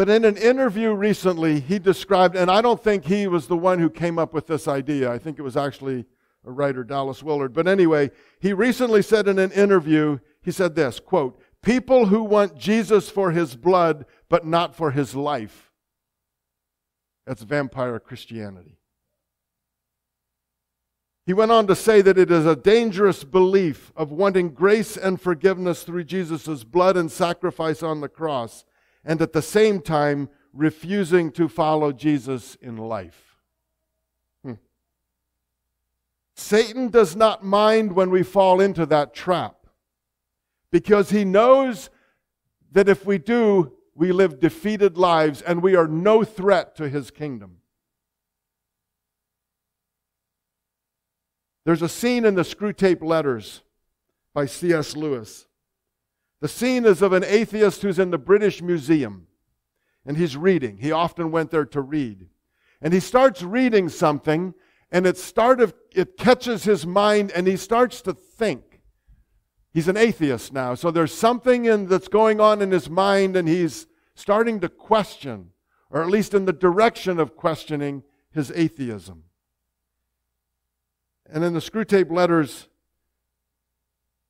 But 0.00 0.08
in 0.08 0.24
an 0.24 0.38
interview 0.38 0.94
recently, 0.94 1.60
he 1.60 1.78
described, 1.78 2.34
and 2.34 2.50
I 2.50 2.62
don't 2.62 2.82
think 2.82 3.04
he 3.04 3.26
was 3.26 3.48
the 3.48 3.56
one 3.58 3.78
who 3.78 3.90
came 3.90 4.18
up 4.18 4.32
with 4.32 4.46
this 4.46 4.66
idea. 4.66 5.12
I 5.12 5.18
think 5.18 5.38
it 5.38 5.42
was 5.42 5.58
actually 5.58 6.06
a 6.42 6.50
writer, 6.50 6.82
Dallas 6.84 7.22
Willard. 7.22 7.52
But 7.52 7.68
anyway, 7.68 8.10
he 8.40 8.54
recently 8.54 9.02
said 9.02 9.28
in 9.28 9.38
an 9.38 9.52
interview, 9.52 10.18
he 10.40 10.52
said 10.52 10.74
this, 10.74 11.00
quote, 11.00 11.38
people 11.62 12.06
who 12.06 12.24
want 12.24 12.56
Jesus 12.56 13.10
for 13.10 13.32
his 13.32 13.56
blood, 13.56 14.06
but 14.30 14.46
not 14.46 14.74
for 14.74 14.92
his 14.92 15.14
life. 15.14 15.70
That's 17.26 17.42
vampire 17.42 18.00
Christianity. 18.00 18.78
He 21.26 21.34
went 21.34 21.52
on 21.52 21.66
to 21.66 21.76
say 21.76 22.00
that 22.00 22.16
it 22.16 22.30
is 22.30 22.46
a 22.46 22.56
dangerous 22.56 23.22
belief 23.22 23.92
of 23.94 24.10
wanting 24.10 24.54
grace 24.54 24.96
and 24.96 25.20
forgiveness 25.20 25.82
through 25.82 26.04
Jesus' 26.04 26.64
blood 26.64 26.96
and 26.96 27.12
sacrifice 27.12 27.82
on 27.82 28.00
the 28.00 28.08
cross, 28.08 28.64
and 29.04 29.20
at 29.22 29.32
the 29.32 29.42
same 29.42 29.80
time 29.80 30.28
refusing 30.52 31.30
to 31.32 31.48
follow 31.48 31.92
Jesus 31.92 32.56
in 32.60 32.76
life. 32.76 33.36
Hmm. 34.44 34.54
Satan 36.34 36.88
does 36.88 37.16
not 37.16 37.44
mind 37.44 37.92
when 37.92 38.10
we 38.10 38.22
fall 38.22 38.60
into 38.60 38.86
that 38.86 39.14
trap 39.14 39.66
because 40.70 41.10
he 41.10 41.24
knows 41.24 41.90
that 42.72 42.88
if 42.88 43.04
we 43.04 43.18
do, 43.18 43.72
we 43.94 44.12
live 44.12 44.40
defeated 44.40 44.96
lives 44.96 45.42
and 45.42 45.62
we 45.62 45.74
are 45.74 45.88
no 45.88 46.24
threat 46.24 46.76
to 46.76 46.88
his 46.88 47.10
kingdom. 47.10 47.58
There's 51.64 51.82
a 51.82 51.88
scene 51.88 52.24
in 52.24 52.34
the 52.34 52.42
Screwtape 52.42 53.02
Letters 53.02 53.62
by 54.32 54.46
C.S. 54.46 54.96
Lewis. 54.96 55.46
The 56.40 56.48
scene 56.48 56.84
is 56.84 57.02
of 57.02 57.12
an 57.12 57.24
atheist 57.24 57.82
who's 57.82 57.98
in 57.98 58.10
the 58.10 58.18
British 58.18 58.62
Museum 58.62 59.26
and 60.06 60.16
he's 60.16 60.36
reading. 60.36 60.78
He 60.78 60.92
often 60.92 61.30
went 61.30 61.50
there 61.50 61.66
to 61.66 61.80
read. 61.80 62.26
And 62.80 62.94
he 62.94 63.00
starts 63.00 63.42
reading 63.42 63.88
something 63.88 64.54
and 64.90 65.06
it 65.06 65.18
start 65.18 65.60
of, 65.60 65.74
it 65.94 66.16
catches 66.16 66.64
his 66.64 66.86
mind 66.86 67.30
and 67.32 67.46
he 67.46 67.56
starts 67.56 68.00
to 68.02 68.14
think. 68.14 68.80
He's 69.72 69.88
an 69.88 69.96
atheist 69.96 70.52
now, 70.52 70.74
so 70.74 70.90
there's 70.90 71.14
something 71.14 71.66
in, 71.66 71.86
that's 71.86 72.08
going 72.08 72.40
on 72.40 72.60
in 72.60 72.72
his 72.72 72.90
mind, 72.90 73.36
and 73.36 73.46
he's 73.46 73.86
starting 74.16 74.58
to 74.60 74.68
question, 74.68 75.50
or 75.90 76.02
at 76.02 76.08
least 76.08 76.34
in 76.34 76.44
the 76.44 76.52
direction 76.52 77.20
of 77.20 77.36
questioning, 77.36 78.02
his 78.32 78.50
atheism. 78.56 79.24
And 81.32 81.44
in 81.44 81.54
the 81.54 81.60
Screwtape 81.60 82.10
Letters, 82.10 82.66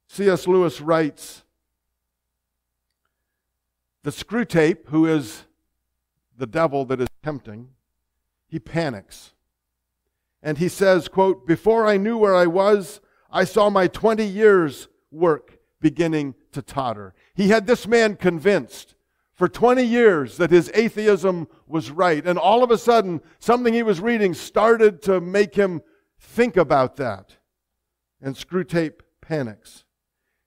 C.S. 0.08 0.46
Lewis 0.46 0.82
writes 0.82 1.44
The 4.02 4.10
Screwtape, 4.10 4.88
who 4.88 5.06
is 5.06 5.44
the 6.36 6.46
devil 6.46 6.84
that 6.86 7.00
is 7.00 7.08
tempting, 7.22 7.68
he 8.48 8.58
panics. 8.58 9.34
And 10.42 10.58
he 10.58 10.68
says, 10.68 11.08
quote, 11.08 11.46
Before 11.46 11.86
I 11.86 11.96
knew 11.96 12.16
where 12.16 12.34
I 12.34 12.46
was, 12.46 13.00
I 13.30 13.44
saw 13.44 13.68
my 13.68 13.86
20 13.86 14.24
years 14.24 14.88
work 15.10 15.58
beginning 15.80 16.34
to 16.52 16.62
totter. 16.62 17.14
He 17.34 17.48
had 17.48 17.66
this 17.66 17.86
man 17.86 18.16
convinced 18.16 18.94
for 19.34 19.48
20 19.48 19.82
years 19.82 20.36
that 20.36 20.50
his 20.50 20.70
atheism 20.74 21.48
was 21.66 21.90
right. 21.90 22.26
And 22.26 22.38
all 22.38 22.62
of 22.62 22.70
a 22.70 22.78
sudden, 22.78 23.20
something 23.38 23.72
he 23.72 23.82
was 23.82 24.00
reading 24.00 24.34
started 24.34 25.02
to 25.02 25.20
make 25.20 25.54
him 25.54 25.82
think 26.18 26.56
about 26.56 26.96
that. 26.96 27.36
And 28.20 28.34
Screwtape 28.34 29.00
panics. 29.20 29.84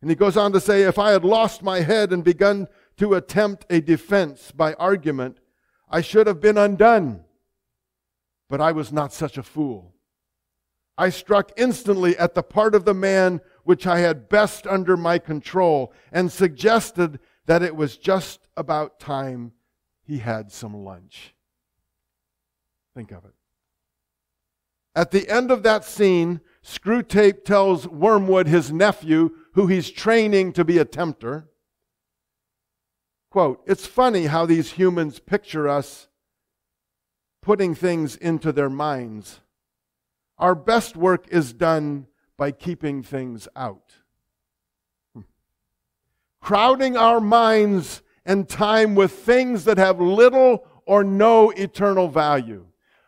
And 0.02 0.10
he 0.10 0.16
goes 0.16 0.38
on 0.38 0.52
to 0.52 0.60
say, 0.60 0.84
If 0.84 1.00
I 1.00 1.12
had 1.12 1.24
lost 1.24 1.63
my 1.63 1.80
head 1.80 2.12
and 2.12 2.24
begun 2.24 2.68
to 2.98 3.16
attempt 3.16 3.66
a 3.70 3.82
defense 3.82 4.52
by 4.52 4.74
argument, 4.76 5.40
I 5.90 6.02
should 6.02 6.28
have 6.28 6.40
been 6.40 6.58
undone. 6.58 7.24
But 8.50 8.62
I 8.62 8.72
was 8.72 8.92
not 8.92 9.14
such 9.14 9.38
a 9.38 9.44
fool. 9.44 9.94
I 10.98 11.10
struck 11.10 11.52
instantly 11.58 12.16
at 12.18 12.36
the 12.36 12.44
part 12.44 12.76
of 12.76 12.86
the 12.86 12.94
man 12.94 13.42
which 13.64 13.88
I 13.88 14.00
had 14.00 14.30
best 14.30 14.68
under 14.68 14.96
my 14.96 15.18
control 15.18 15.92
and 16.12 16.32
suggested 16.32 17.20
that 17.46 17.64
it 17.64 17.76
was 17.76 17.98
just 17.98 18.48
about 18.56 19.00
time 19.00 19.54
he 20.04 20.20
had 20.20 20.52
some 20.52 20.76
lunch. 20.76 21.34
Think 22.96 23.12
of 23.12 23.26
it. 23.26 23.34
At 24.96 25.10
the 25.10 25.28
end 25.28 25.50
of 25.50 25.64
that 25.64 25.84
scene, 25.84 26.42
Screwtape 26.64 27.44
tells 27.44 27.88
Wormwood, 27.88 28.48
his 28.48 28.72
nephew, 28.72 29.32
who 29.54 29.66
he's 29.66 29.90
training 29.90 30.54
to 30.54 30.64
be 30.64 30.78
a 30.78 30.86
tempter, 30.86 31.50
quote, 33.34 33.63
It's 33.65 33.88
funny 33.88 34.28
how 34.28 34.46
these 34.46 34.74
humans 34.74 35.17
picture 35.17 35.67
us 35.67 36.08
putting 37.41 37.74
things 37.74 38.15
into 38.15 38.52
their 38.52 38.69
minds. 38.69 39.39
Our 40.38 40.54
best 40.54 40.96
work 40.96 41.28
is 41.30 41.52
done 41.52 42.06
by 42.38 42.52
keeping 42.52 43.02
things 43.02 43.48
out. 43.56 43.96
Hmm. 45.15 45.22
Crowding 46.41 46.96
our 46.96 47.19
minds 47.19 48.04
and 48.24 48.48
time 48.48 48.93
with 48.93 49.12
things 49.12 49.63
that 49.63 49.80
have 49.80 50.00
little 50.00 50.67
or 50.86 51.04
no 51.04 51.50
eternal 51.50 52.10
value. 52.10 52.67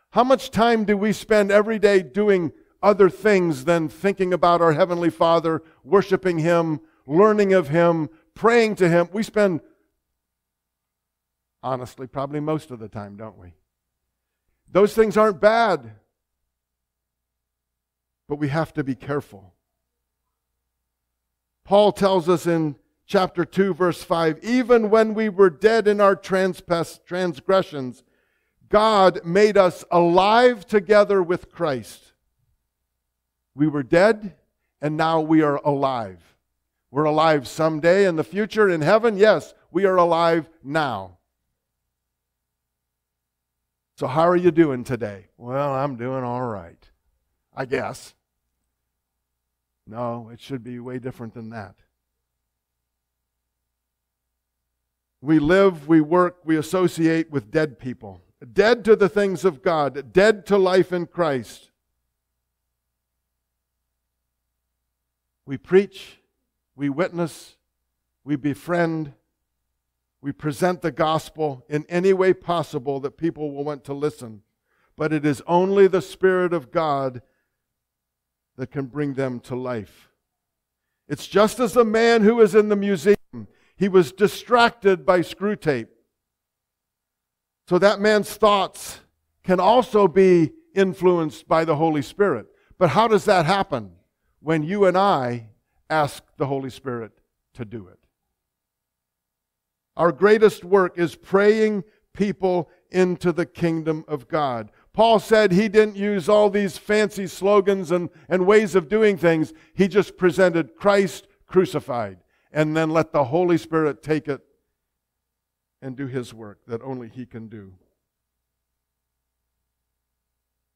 How 0.09 0.23
much 0.23 0.49
time 0.49 0.85
do 0.85 0.97
we 0.97 1.13
spend 1.13 1.51
every 1.51 1.77
day 1.77 2.01
doing 2.01 2.51
other 2.81 3.11
things 3.11 3.65
than 3.65 3.89
thinking 3.89 4.33
about 4.33 4.59
our 4.59 4.73
Heavenly 4.73 5.11
Father, 5.11 5.61
worshiping 5.83 6.39
Him, 6.39 6.79
learning 7.05 7.53
of 7.53 7.67
Him, 7.67 8.09
praying 8.33 8.77
to 8.77 8.89
Him? 8.89 9.07
We 9.13 9.21
spend, 9.21 9.61
honestly, 11.65 12.05
probably 12.05 12.39
most 12.39 12.69
of 12.69 12.77
the 12.77 12.87
time, 12.87 13.17
don't 13.17 13.39
we? 13.39 13.51
Those 14.71 14.93
things 14.93 15.17
aren't 15.17 15.41
bad, 15.41 15.93
but 18.29 18.35
we 18.35 18.49
have 18.49 18.71
to 18.75 18.83
be 18.83 18.93
careful. 18.93 19.51
Paul 21.63 21.91
tells 21.91 22.29
us 22.29 22.45
in 22.45 22.75
chapter 23.07 23.43
2, 23.43 23.73
verse 23.73 24.03
5 24.03 24.43
even 24.43 24.91
when 24.91 25.15
we 25.15 25.27
were 25.27 25.49
dead 25.49 25.87
in 25.87 25.99
our 25.99 26.15
transgressions, 26.15 28.03
God 28.69 29.25
made 29.25 29.57
us 29.57 29.83
alive 29.89 30.67
together 30.67 31.23
with 31.23 31.51
Christ. 31.51 32.13
We 33.55 33.67
were 33.67 33.83
dead, 33.83 34.35
and 34.81 34.95
now 34.97 35.19
we 35.19 35.41
are 35.41 35.59
alive. 35.65 36.21
We're 36.91 37.05
alive 37.05 37.47
someday 37.47 38.05
in 38.05 38.17
the 38.17 38.23
future 38.23 38.69
in 38.69 38.81
heaven. 38.81 39.17
Yes, 39.17 39.55
we 39.71 39.85
are 39.85 39.97
alive 39.97 40.47
now. 40.63 41.14
So, 43.97 44.07
how 44.07 44.27
are 44.27 44.35
you 44.35 44.51
doing 44.51 44.83
today? 44.83 45.27
Well, 45.37 45.73
I'm 45.73 45.95
doing 45.95 46.23
all 46.25 46.41
right, 46.41 46.89
I 47.55 47.63
guess. 47.65 48.13
No, 49.87 50.29
it 50.33 50.41
should 50.41 50.63
be 50.63 50.79
way 50.79 50.99
different 50.99 51.33
than 51.33 51.51
that. 51.51 51.75
We 55.21 55.39
live, 55.39 55.87
we 55.87 56.01
work, 56.01 56.39
we 56.43 56.57
associate 56.57 57.31
with 57.31 57.51
dead 57.51 57.79
people, 57.79 58.21
dead 58.51 58.83
to 58.85 58.97
the 58.97 59.07
things 59.07 59.45
of 59.45 59.61
God, 59.61 60.11
dead 60.11 60.45
to 60.47 60.57
life 60.57 60.91
in 60.91 61.05
Christ. 61.05 61.71
We 65.45 65.57
preach, 65.57 66.19
we 66.75 66.89
witness, 66.89 67.55
we 68.25 68.35
befriend, 68.35 69.13
we 70.25 70.31
present 70.31 70.81
the 70.81 70.91
gospel 70.91 71.63
in 71.69 71.85
any 71.87 72.11
way 72.11 72.33
possible 72.33 72.99
that 72.99 73.15
people 73.15 73.51
will 73.51 73.63
want 73.63 73.83
to 73.83 73.93
listen. 73.93 74.41
But 74.97 75.13
it 75.13 75.23
is 75.23 75.43
only 75.45 75.85
the 75.85 76.01
Spirit 76.01 76.51
of 76.51 76.71
God 76.71 77.21
that 78.57 78.71
can 78.71 78.87
bring 78.87 79.13
them 79.13 79.39
to 79.41 79.55
life. 79.55 80.09
It's 81.07 81.27
just 81.27 81.59
as 81.59 81.73
the 81.73 81.85
man 81.85 82.23
who 82.23 82.37
was 82.37 82.55
in 82.55 82.69
the 82.69 82.75
museum, 82.75 83.47
he 83.75 83.87
was 83.87 84.11
distracted 84.11 85.05
by 85.05 85.19
Screwtape. 85.19 85.89
So 87.69 87.77
that 87.77 87.99
man's 87.99 88.33
thoughts 88.33 89.01
can 89.43 89.59
also 89.59 90.07
be 90.07 90.53
influenced 90.73 91.47
by 91.47 91.65
the 91.65 91.75
Holy 91.75 92.01
Spirit. 92.01 92.47
But 92.79 92.89
how 92.89 93.07
does 93.07 93.25
that 93.25 93.45
happen? 93.45 93.91
When 94.39 94.63
you 94.63 94.85
and 94.85 94.97
I 94.97 95.49
ask 95.87 96.23
the 96.37 96.47
Holy 96.47 96.71
Spirit 96.71 97.11
to 97.53 97.63
do 97.63 97.89
it. 97.89 97.99
Our 99.97 100.11
greatest 100.11 100.63
work 100.63 100.97
is 100.97 101.15
praying 101.15 101.83
people 102.13 102.69
into 102.91 103.31
the 103.31 103.45
kingdom 103.45 104.05
of 104.07 104.27
God. 104.27 104.71
Paul 104.93 105.19
said 105.19 105.51
he 105.51 105.67
didn't 105.67 105.97
use 105.97 106.29
all 106.29 106.49
these 106.49 106.77
fancy 106.77 107.27
slogans 107.27 107.91
and, 107.91 108.09
and 108.29 108.45
ways 108.45 108.75
of 108.75 108.87
doing 108.87 109.17
things. 109.17 109.53
He 109.73 109.87
just 109.87 110.17
presented 110.17 110.75
Christ 110.75 111.27
crucified 111.47 112.19
and 112.51 112.75
then 112.75 112.89
let 112.89 113.11
the 113.11 113.25
Holy 113.25 113.57
Spirit 113.57 114.01
take 114.01 114.27
it 114.27 114.41
and 115.81 115.95
do 115.95 116.07
his 116.07 116.33
work 116.33 116.59
that 116.67 116.81
only 116.81 117.09
he 117.09 117.25
can 117.25 117.47
do. 117.47 117.73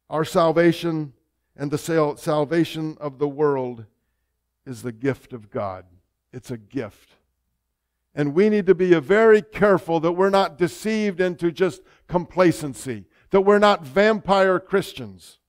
Our 0.10 0.26
salvation 0.26 1.14
and 1.56 1.72
the 1.72 1.78
salvation 2.18 2.98
of 3.00 3.20
the 3.20 3.28
world 3.28 3.86
is 4.66 4.82
the 4.82 4.92
gift 4.92 5.34
of 5.34 5.50
God. 5.50 5.86
It's 6.34 6.52
a 6.52 6.58
gift. 6.58 7.16
And 8.20 8.34
we 8.34 8.50
need 8.50 8.66
to 8.66 8.76
be 8.76 8.94
very 9.00 9.42
careful 9.42 10.02
that 10.02 10.12
we're 10.12 10.30
not 10.30 10.58
deceived 10.58 11.22
into 11.22 11.54
just 11.54 11.82
complacency, 12.10 13.06
that 13.30 13.40
we're 13.40 13.60
not 13.60 13.86
vampire 13.86 14.60
Christians. 14.60 15.40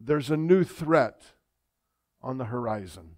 There's 0.00 0.28
a 0.28 0.36
new 0.36 0.64
threat 0.64 1.22
on 2.20 2.38
the 2.38 2.46
horizon. 2.46 3.10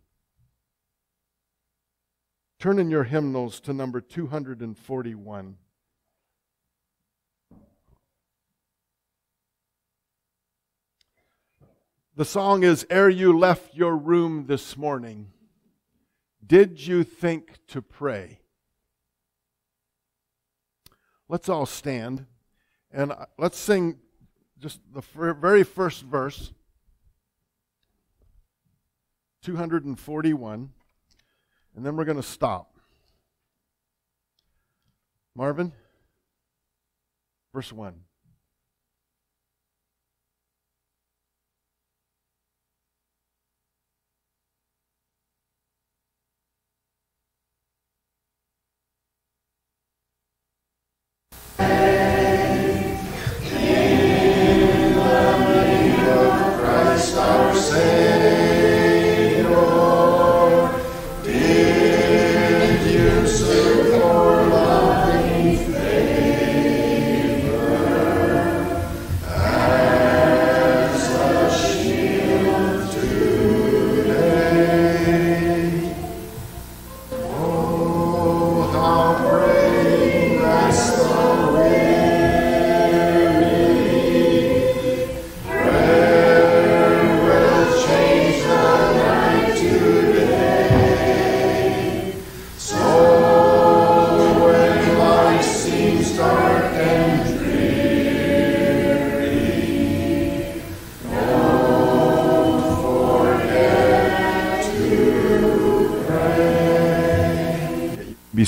Turn 2.61 2.79
in 2.79 2.91
your 2.91 3.05
hymnals 3.05 3.61
to 3.61 3.73
number 3.73 4.03
241. 4.03 5.57
The 12.17 12.25
song 12.25 12.63
is 12.63 12.87
Ere 12.89 13.11
You 13.11 13.39
Left 13.39 13.75
Your 13.75 13.95
Room 13.95 14.47
This 14.47 14.75
Morning. 14.75 15.33
Did 16.47 16.87
you 16.87 17.05
think 17.05 17.59
to 17.67 17.83
pray? 17.83 18.41
Let's 21.29 21.51
all 21.51 21.67
stand 21.67 22.25
and 22.91 23.13
uh, 23.13 23.27
let's 23.37 23.59
sing 23.59 23.99
just 24.59 24.81
the 24.95 25.03
very 25.35 25.63
first 25.63 26.05
verse, 26.05 26.55
241, 29.43 30.71
and 31.77 31.85
then 31.85 31.97
we're 31.97 32.07
going 32.07 32.17
to 32.17 32.23
stop. 32.23 32.79
Marvin, 35.35 35.71
verse 37.53 37.75
1. 37.75 37.95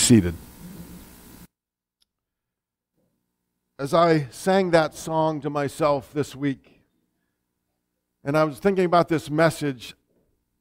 Seated. 0.09 0.33
As 3.79 3.93
I 3.93 4.29
sang 4.31 4.71
that 4.71 4.95
song 4.95 5.43
to 5.43 5.51
myself 5.51 6.15
this 6.15 6.35
week, 6.35 6.81
and 8.25 8.35
I 8.35 8.45
was 8.45 8.59
thinking 8.59 8.87
about 8.87 9.09
this 9.11 9.29
message, 9.29 9.95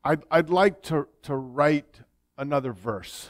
I'd, 0.04 0.24
I'd 0.30 0.50
like 0.50 0.82
to, 0.84 1.08
to 1.22 1.36
write 1.38 2.02
another 2.38 2.74
verse 2.74 3.30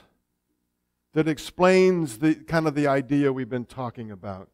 that 1.14 1.28
explains 1.28 2.18
the 2.18 2.34
kind 2.34 2.68
of 2.68 2.74
the 2.74 2.88
idea 2.88 3.32
we've 3.32 3.48
been 3.48 3.66
talking 3.66 4.10
about. 4.10 4.50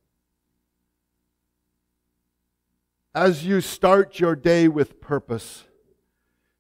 As 3.16 3.46
you 3.46 3.62
start 3.62 4.20
your 4.20 4.36
day 4.36 4.68
with 4.68 5.00
purpose, 5.00 5.64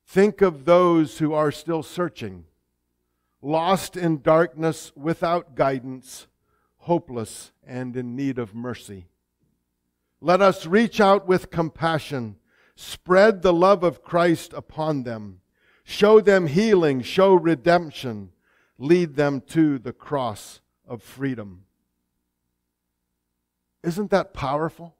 think 0.08 0.41
of 0.41 0.64
those 0.64 1.18
who 1.18 1.34
are 1.34 1.51
still 1.51 1.84
searching 1.84 2.45
lost 3.43 3.97
in 3.97 4.21
darkness, 4.21 4.93
without 4.95 5.53
guidance, 5.53 6.27
hopeless, 6.77 7.51
and 7.65 7.95
in 7.97 8.15
need 8.15 8.39
of 8.39 8.55
mercy. 8.55 9.07
Let 10.21 10.41
us 10.41 10.65
reach 10.65 11.01
out 11.01 11.27
with 11.27 11.51
compassion, 11.51 12.37
spread 12.75 13.41
the 13.41 13.53
love 13.53 13.83
of 13.83 14.01
Christ 14.01 14.53
upon 14.53 15.03
them, 15.03 15.41
show 15.83 16.21
them 16.21 16.47
healing, 16.47 17.01
show 17.01 17.33
redemption. 17.33 18.29
lead 18.79 19.15
them 19.15 19.39
to 19.39 19.77
the 19.77 19.93
cross 19.93 20.59
of 20.87 21.01
freedom. 21.01 21.63
Isn't 23.83 24.09
that 24.11 24.33
powerful? 24.33 24.95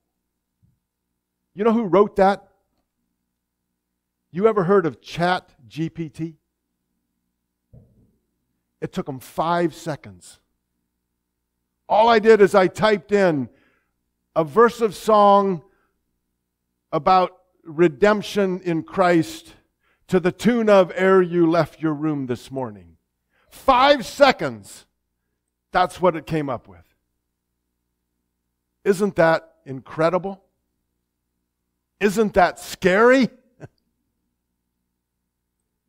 You 1.56 1.64
know 1.64 1.74
who 1.74 1.86
wrote 1.86 2.16
that? 2.18 2.48
You 4.32 4.48
ever 4.48 4.64
heard 4.64 4.86
of 4.86 5.02
Chat 5.02 5.50
GPT? 5.68 6.36
It 8.84 8.92
took 8.92 9.06
them 9.06 9.22
five 9.22 9.74
seconds. 9.74 10.40
All 11.88 12.10
I 12.10 12.20
did 12.20 12.42
is 12.42 12.54
I 12.54 12.68
typed 12.68 13.14
in 13.14 13.48
a 14.36 14.44
verse 14.44 14.82
of 14.82 14.94
song 14.94 15.64
about 16.92 17.32
redemption 17.64 18.60
in 18.60 18.84
Christ 18.84 19.54
to 20.10 20.20
the 20.20 20.34
tune 20.34 20.70
of 20.70 20.92
Ere 20.96 21.22
You 21.22 21.50
Left 21.50 21.82
Your 21.82 21.94
Room 21.94 22.26
This 22.26 22.52
Morning. 22.52 22.98
Five 23.50 24.06
seconds. 24.06 24.86
That's 25.72 26.02
what 26.02 26.18
it 26.18 26.28
came 26.28 26.50
up 26.50 26.68
with. 26.68 26.84
Isn't 28.84 29.16
that 29.16 29.50
incredible? 29.66 30.44
Isn't 32.02 32.34
that 32.34 32.60
scary? 32.60 33.30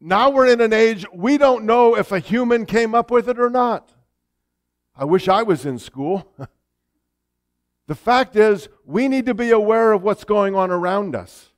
Now 0.06 0.28
we're 0.28 0.52
in 0.52 0.60
an 0.60 0.74
age 0.74 1.06
we 1.14 1.38
don't 1.38 1.64
know 1.64 1.96
if 1.96 2.12
a 2.12 2.18
human 2.18 2.66
came 2.66 2.94
up 2.94 3.10
with 3.10 3.26
it 3.26 3.40
or 3.40 3.48
not. 3.48 3.90
I 4.94 5.06
wish 5.06 5.28
I 5.28 5.42
was 5.42 5.64
in 5.64 5.78
school. 5.78 6.30
the 7.86 7.94
fact 7.94 8.36
is, 8.36 8.68
we 8.84 9.08
need 9.08 9.24
to 9.24 9.32
be 9.32 9.50
aware 9.50 9.92
of 9.92 10.02
what's 10.02 10.24
going 10.24 10.54
on 10.54 10.70
around 10.70 11.16
us. 11.16 11.52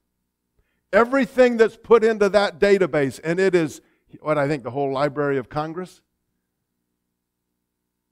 Everything 0.92 1.56
that's 1.56 1.76
put 1.76 2.04
into 2.04 2.28
that 2.28 2.60
database, 2.60 3.18
and 3.24 3.40
it 3.40 3.56
is 3.56 3.80
what 4.20 4.38
I 4.38 4.46
think 4.46 4.62
the 4.62 4.70
whole 4.70 4.92
Library 4.92 5.38
of 5.38 5.48
Congress, 5.48 6.00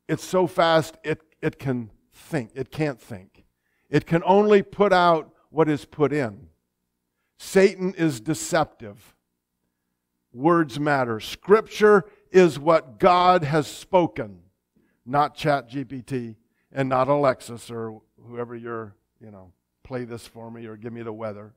it's 0.09 0.25
so 0.25 0.49
fast 0.49 0.99
it, 1.05 1.23
it 1.41 1.61
can 1.61 1.91
think. 2.13 2.51
It 2.57 2.73
can't 2.73 3.01
think. 3.01 3.45
It 3.89 4.05
can 4.05 4.23
only 4.27 4.63
put 4.63 4.93
out 4.93 5.33
what 5.51 5.69
is 5.69 5.85
put 5.85 6.13
in. 6.13 6.49
Satan 7.39 7.95
is 7.97 8.21
deceptive. 8.21 9.14
Words 10.35 10.81
matter. 10.81 11.21
Scripture 11.21 12.05
is 12.33 12.59
what 12.59 12.99
God 12.99 13.45
has 13.45 13.69
spoken, 13.69 14.41
not 15.07 15.37
ChatGPT 15.37 16.35
and 16.73 16.89
not 16.89 17.07
Alexis 17.07 17.71
or 17.71 18.03
whoever 18.27 18.57
you're, 18.57 18.97
you 19.21 19.31
know, 19.31 19.53
play 19.85 20.05
this 20.05 20.27
for 20.27 20.51
me 20.51 20.67
or 20.67 20.77
give 20.77 20.93
me 20.93 21.03
the 21.03 21.13
weather. 21.13 21.55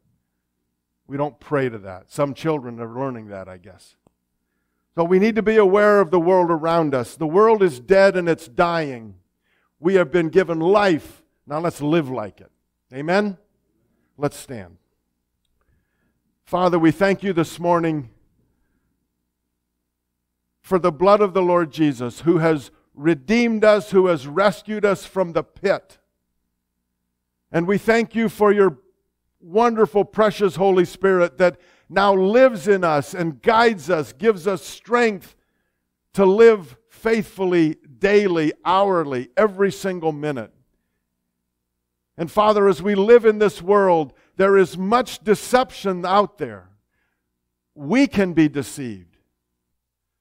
We 1.07 1.17
don't 1.17 1.39
pray 1.39 1.69
to 1.69 1.79
that. 1.79 2.11
Some 2.11 2.35
children 2.35 2.79
are 2.79 2.93
learning 2.93 3.29
that, 3.29 3.49
I 3.49 3.57
guess. 3.57 3.95
So 4.93 5.03
we 5.03 5.17
need 5.17 5.35
to 5.35 5.41
be 5.41 5.57
aware 5.57 5.99
of 5.99 6.11
the 6.11 6.19
world 6.19 6.51
around 6.51 6.93
us. 6.93 7.15
The 7.15 7.25
world 7.25 7.63
is 7.63 7.79
dead 7.79 8.15
and 8.15 8.29
it's 8.29 8.47
dying. 8.47 9.15
We 9.79 9.95
have 9.95 10.11
been 10.11 10.29
given 10.29 10.59
life. 10.59 11.23
Now 11.47 11.59
let's 11.59 11.81
live 11.81 12.09
like 12.09 12.41
it. 12.41 12.51
Amen? 12.93 13.37
Let's 14.17 14.37
stand. 14.37 14.77
Father, 16.45 16.77
we 16.77 16.91
thank 16.91 17.23
you 17.23 17.33
this 17.33 17.59
morning 17.59 18.09
for 20.67 20.77
the 20.77 20.91
blood 20.91 21.21
of 21.21 21.33
the 21.33 21.41
Lord 21.41 21.71
Jesus, 21.71 22.19
who 22.19 22.39
has 22.39 22.71
redeemed 22.93 23.63
us, 23.63 23.91
who 23.91 24.07
has 24.07 24.27
rescued 24.27 24.83
us 24.83 25.05
from 25.05 25.31
the 25.31 25.41
pit. 25.41 25.97
And 27.53 27.65
we 27.65 27.77
thank 27.77 28.13
you 28.15 28.27
for 28.27 28.51
your 28.51 28.77
wonderful, 29.39 30.03
precious 30.03 30.57
Holy 30.57 30.83
Spirit 30.83 31.37
that 31.37 31.57
now 31.87 32.13
lives 32.13 32.67
in 32.67 32.83
us 32.83 33.13
and 33.13 33.41
guides 33.41 33.89
us, 33.89 34.11
gives 34.11 34.45
us 34.45 34.61
strength 34.61 35.37
to 36.11 36.25
live 36.25 36.75
faithfully 36.89 37.77
daily, 37.99 38.51
hourly, 38.65 39.29
every 39.37 39.71
single 39.71 40.11
minute. 40.11 40.51
And 42.17 42.29
Father, 42.29 42.67
as 42.67 42.81
we 42.81 42.93
live 42.93 43.23
in 43.23 43.39
this 43.39 43.61
world, 43.61 44.11
there 44.35 44.57
is 44.57 44.77
much 44.77 45.23
deception 45.23 46.05
out 46.05 46.37
there. 46.37 46.67
We 47.73 48.05
can 48.05 48.33
be 48.33 48.49
deceived. 48.49 49.06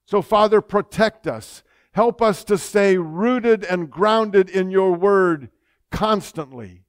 So, 0.06 0.22
Father, 0.22 0.60
protect 0.60 1.26
us. 1.26 1.62
Help 1.92 2.22
us 2.22 2.44
to 2.44 2.56
stay 2.56 2.96
rooted 2.96 3.64
and 3.64 3.90
grounded 3.90 4.48
in 4.48 4.70
your 4.70 4.92
word 4.92 5.50
constantly. 5.90 6.84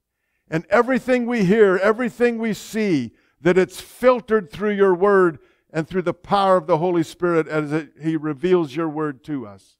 And 0.49 0.65
everything 0.70 1.26
we 1.26 1.43
hear, 1.43 1.78
everything 1.78 2.38
we 2.38 2.53
see, 2.53 3.11
that 3.41 3.57
it's 3.57 3.82
filtered 3.82 4.51
through 4.51 4.72
your 4.72 4.93
word 4.93 5.39
and 5.72 5.88
through 5.88 6.03
the 6.03 6.13
power 6.13 6.57
of 6.57 6.68
the 6.68 6.78
Holy 6.78 7.03
Spirit 7.03 7.47
as 7.47 7.72
it, 7.72 7.91
he 8.01 8.15
reveals 8.15 8.76
your 8.76 8.89
word 8.89 9.24
to 9.26 9.45
us. 9.45 9.78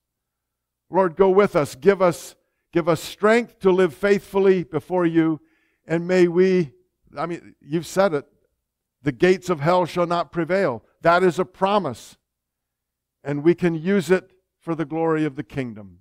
Lord, 0.90 1.16
go 1.16 1.30
with 1.30 1.56
us. 1.56 1.76
Give 1.76 2.02
us, 2.02 2.36
give 2.72 2.90
us 2.90 3.02
strength 3.02 3.60
to 3.60 3.72
live 3.72 3.94
faithfully 3.94 4.64
before 4.64 5.06
you. 5.06 5.42
And 5.86 6.08
may 6.08 6.28
we, 6.28 6.72
I 7.18 7.26
mean, 7.26 7.56
you've 7.62 7.88
said 7.88 8.14
it, 8.14 8.26
the 9.04 9.12
gates 9.12 9.50
of 9.50 9.60
hell 9.60 9.86
shall 9.86 10.08
not 10.08 10.32
prevail. 10.32 10.84
That 11.02 11.24
is 11.24 11.40
a 11.40 11.46
promise. 11.46 12.18
And 13.28 13.44
we 13.44 13.56
can 13.56 13.76
use 13.76 14.10
it 14.10 14.32
for 14.58 14.74
the 14.74 14.86
glory 14.86 15.26
of 15.26 15.36
the 15.36 15.44
kingdom. 15.44 16.00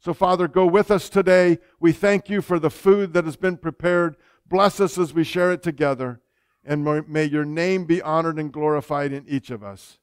So, 0.00 0.14
Father, 0.14 0.48
go 0.48 0.64
with 0.66 0.90
us 0.90 1.10
today. 1.10 1.58
We 1.78 1.92
thank 1.92 2.30
you 2.30 2.40
for 2.40 2.58
the 2.58 2.70
food 2.70 3.12
that 3.12 3.26
has 3.26 3.36
been 3.36 3.58
prepared. 3.58 4.16
Bless 4.48 4.80
us 4.80 4.96
as 4.96 5.12
we 5.12 5.22
share 5.22 5.52
it 5.52 5.62
together. 5.62 6.22
And 6.64 6.82
may 7.06 7.24
your 7.24 7.44
name 7.44 7.84
be 7.84 8.00
honored 8.00 8.38
and 8.38 8.50
glorified 8.50 9.12
in 9.12 9.28
each 9.28 9.50
of 9.50 9.62
us. 9.62 9.98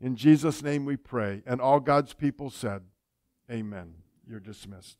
In 0.00 0.14
Jesus' 0.14 0.62
name 0.62 0.84
we 0.84 0.96
pray. 0.96 1.42
And 1.44 1.60
all 1.60 1.80
God's 1.80 2.14
people 2.14 2.50
said, 2.50 2.82
Amen. 3.50 3.94
You're 4.24 4.38
dismissed. 4.38 4.98